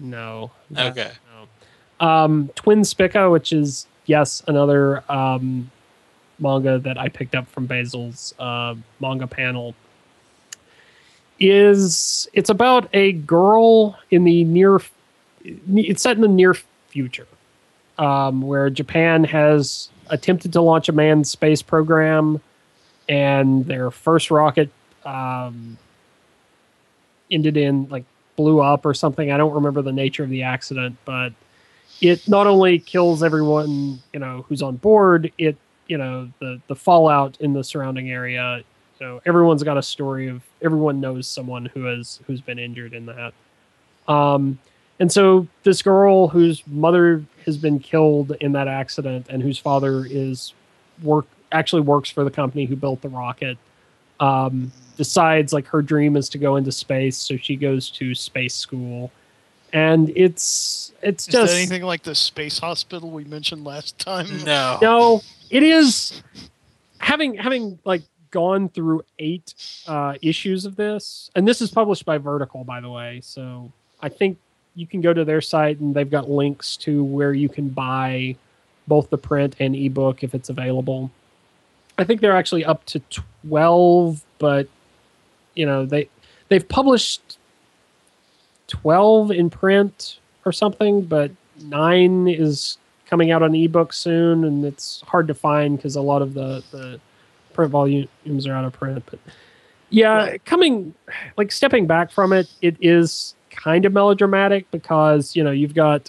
[0.00, 0.50] no?
[0.76, 1.12] Okay.
[2.00, 5.70] um, Twin Spica, which is yes another um,
[6.40, 9.76] manga that I picked up from Basil's uh, manga panel.
[11.40, 14.80] Is it's about a girl in the near,
[15.44, 16.54] it's set in the near
[16.88, 17.28] future,
[17.96, 22.40] um, where Japan has attempted to launch a manned space program,
[23.08, 24.70] and their first rocket
[25.04, 25.78] um,
[27.30, 28.04] ended in like
[28.34, 29.30] blew up or something.
[29.30, 31.32] I don't remember the nature of the accident, but
[32.00, 35.56] it not only kills everyone you know who's on board it
[35.86, 38.62] you know the the fallout in the surrounding area
[39.00, 43.06] know everyone's got a story of everyone knows someone who has who's been injured in
[43.06, 43.32] that
[44.08, 44.58] um
[45.00, 50.06] and so this girl whose mother has been killed in that accident and whose father
[50.08, 50.52] is
[51.02, 53.56] work actually works for the company who built the rocket
[54.20, 58.54] um decides like her dream is to go into space so she goes to space
[58.54, 59.12] school
[59.72, 64.44] and it's it's Is just anything like the space hospital we mentioned last time?
[64.44, 64.78] No.
[64.80, 66.22] no it is
[66.98, 69.54] having having like gone through eight
[69.86, 73.20] uh, issues of this, and this is published by Vertical, by the way.
[73.22, 74.38] So I think
[74.74, 78.36] you can go to their site and they've got links to where you can buy
[78.86, 81.10] both the print and ebook if it's available.
[81.98, 84.68] I think they're actually up to twelve, but
[85.54, 86.08] you know they
[86.48, 87.38] they've published
[88.68, 91.30] twelve in print or something, but
[91.60, 96.22] nine is coming out on ebook soon, and it's hard to find because a lot
[96.22, 97.00] of the the
[97.58, 99.02] print volumes are out of print.
[99.10, 99.18] But
[99.90, 100.94] yeah, coming
[101.36, 106.08] like stepping back from it, it is kind of melodramatic because you know you've got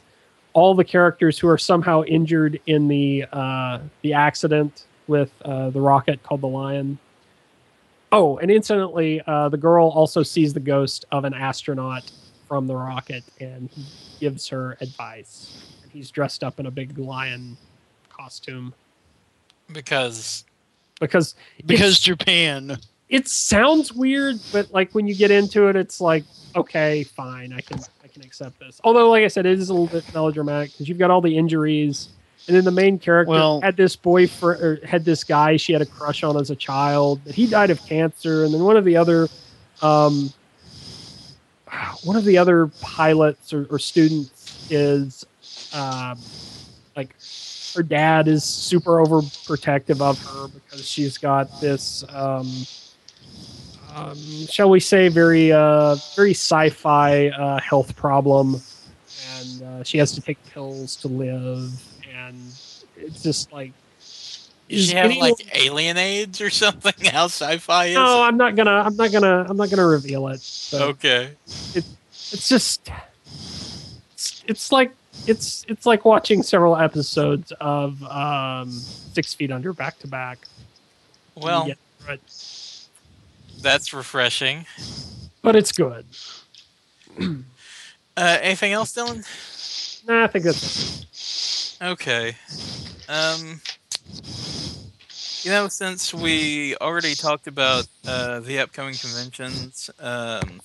[0.53, 5.81] all the characters who are somehow injured in the uh, the accident with uh, the
[5.81, 6.99] rocket called the Lion.
[8.11, 12.11] Oh, and incidentally, uh, the girl also sees the ghost of an astronaut
[12.47, 13.85] from the rocket, and he
[14.19, 15.63] gives her advice.
[15.89, 17.57] He's dressed up in a big lion
[18.09, 18.75] costume
[19.71, 20.45] because
[20.99, 21.35] because
[21.65, 22.77] because Japan.
[23.09, 26.23] it sounds weird, but like when you get into it, it's like
[26.55, 28.79] okay, fine, I can I can accept this.
[28.83, 31.37] Although, like I said, it is a little bit melodramatic because you've got all the
[31.37, 32.09] injuries,
[32.47, 35.81] and then the main character Well- had this boyfriend or had this guy she had
[35.81, 38.85] a crush on as a child, but he died of cancer, and then one of
[38.85, 39.27] the other,
[39.81, 40.31] um,
[42.03, 45.25] one of the other pilots or, or students is,
[45.73, 46.19] um,
[46.95, 47.15] like
[47.75, 52.65] her dad is super overprotective of her because she's got this um,
[53.95, 58.61] um, shall we say very uh, very sci-fi uh, health problem
[59.37, 61.71] and uh, she has to take pills to live
[62.15, 62.35] and
[62.97, 63.71] it's just like
[64.69, 66.93] does is she have like alien aids or something?
[67.05, 68.25] How sci-fi is no it?
[68.25, 70.41] i'm not gonna i'm not gonna i'm not gonna reveal it
[70.73, 71.31] Okay.
[72.31, 72.91] it's just
[74.13, 74.91] it's, it's like
[75.25, 78.71] it's it's like watching several episodes of um
[79.13, 80.47] six feet under back to back
[81.35, 81.73] Well, Yeah,
[82.07, 82.21] right.
[83.61, 84.65] that's refreshing.
[85.41, 86.05] but it's good
[88.17, 89.25] Uh, anything else, Dylan?
[90.05, 91.05] nah, i think that's
[91.81, 92.35] Okay.
[93.07, 93.61] Um,
[95.45, 100.59] you know, since we already talked about uh, the upcoming conventions, um,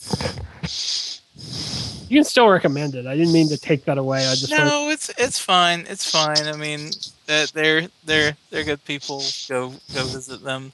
[2.08, 4.90] you can still recommend it i didn't mean to take that away i just no,
[4.90, 5.84] it's it's fine.
[5.88, 6.46] It's fine.
[6.46, 6.90] I mean,
[7.26, 9.22] they're they're they're good people.
[9.48, 10.72] Go go visit them.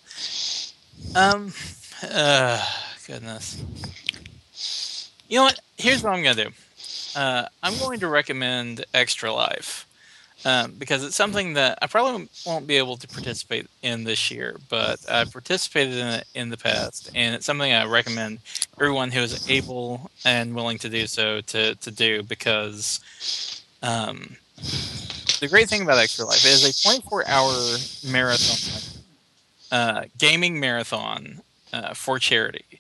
[1.15, 1.53] Um,
[2.03, 2.65] uh,
[3.07, 3.63] goodness.
[5.29, 5.61] You know what?
[5.77, 6.51] Here's what I'm gonna do.
[7.17, 9.87] Uh, I'm going to recommend Extra Life
[10.45, 14.57] um, because it's something that I probably won't be able to participate in this year,
[14.69, 18.39] but I've participated in it in the past, and it's something I recommend
[18.77, 23.01] everyone who is able and willing to do so to to do because
[23.83, 24.37] um,
[25.41, 27.77] the great thing about Extra Life is a 24 hour
[28.11, 29.01] marathon,
[29.73, 31.41] uh, gaming marathon
[31.73, 32.80] uh, for charity.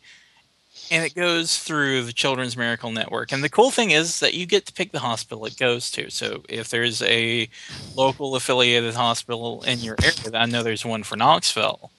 [0.90, 3.30] And it goes through the Children's Miracle Network.
[3.30, 6.10] And the cool thing is that you get to pick the hospital it goes to.
[6.10, 7.48] So if there's a
[7.94, 11.90] local affiliated hospital in your area, I know there's one for Knoxville,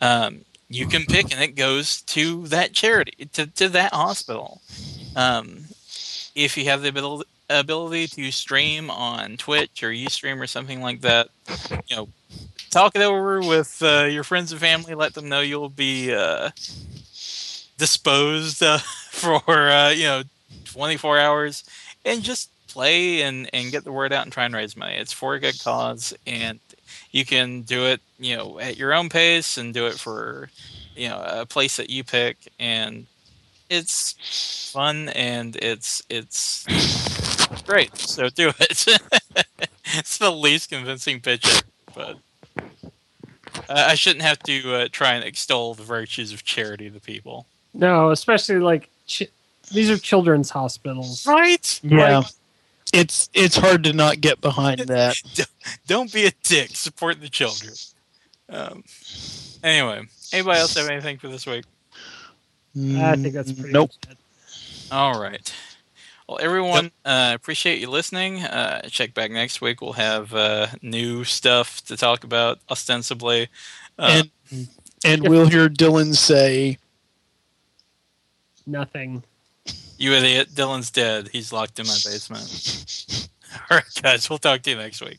[0.00, 4.60] um, you can pick and it goes to that charity, to, to that hospital.
[5.14, 5.66] Um,
[6.34, 11.28] if you have the ability, to stream on Twitch or Ustream or something like that,
[11.88, 12.08] you know,
[12.70, 14.94] talk it over with uh, your friends and family.
[14.94, 16.50] Let them know you'll be uh,
[17.82, 18.78] disposed uh,
[19.10, 20.22] for uh, you know
[20.66, 21.64] 24 hours,
[22.04, 24.94] and just play and and get the word out and try and raise money.
[24.94, 26.60] It's for a good cause, and
[27.10, 30.48] you can do it you know at your own pace and do it for
[30.94, 32.36] you know a place that you pick.
[32.60, 33.06] And
[33.68, 36.64] it's fun and it's it's
[37.66, 37.96] great.
[37.96, 38.86] So do it.
[39.94, 41.44] It's the least convincing pitch
[41.94, 42.16] but
[43.68, 47.46] uh, i shouldn't have to uh, try and extol the virtues of charity to people
[47.74, 49.28] no especially like ch-
[49.72, 52.18] these are children's hospitals right Yeah.
[52.18, 52.26] Like-
[52.92, 55.16] it's it's hard to not get behind that.
[55.86, 57.72] don't be a dick support the children
[58.50, 58.84] um,
[59.62, 61.64] anyway anybody else have anything for this week
[62.76, 63.90] i think that's pretty Nope.
[64.06, 64.18] much it.
[64.90, 65.54] All right.
[66.28, 68.42] Well, everyone, uh, appreciate you listening.
[68.42, 69.80] Uh, check back next week.
[69.80, 73.48] We'll have uh, new stuff to talk about, ostensibly.
[73.98, 74.22] Uh,
[74.52, 74.68] and
[75.02, 76.76] and we'll hear Dylan say,
[78.66, 79.22] nothing
[80.02, 80.48] you idiot.
[80.52, 81.28] Dylan's dead.
[81.32, 83.28] He's locked in my basement.
[83.70, 84.28] All right, guys.
[84.28, 85.18] We'll talk to you next week.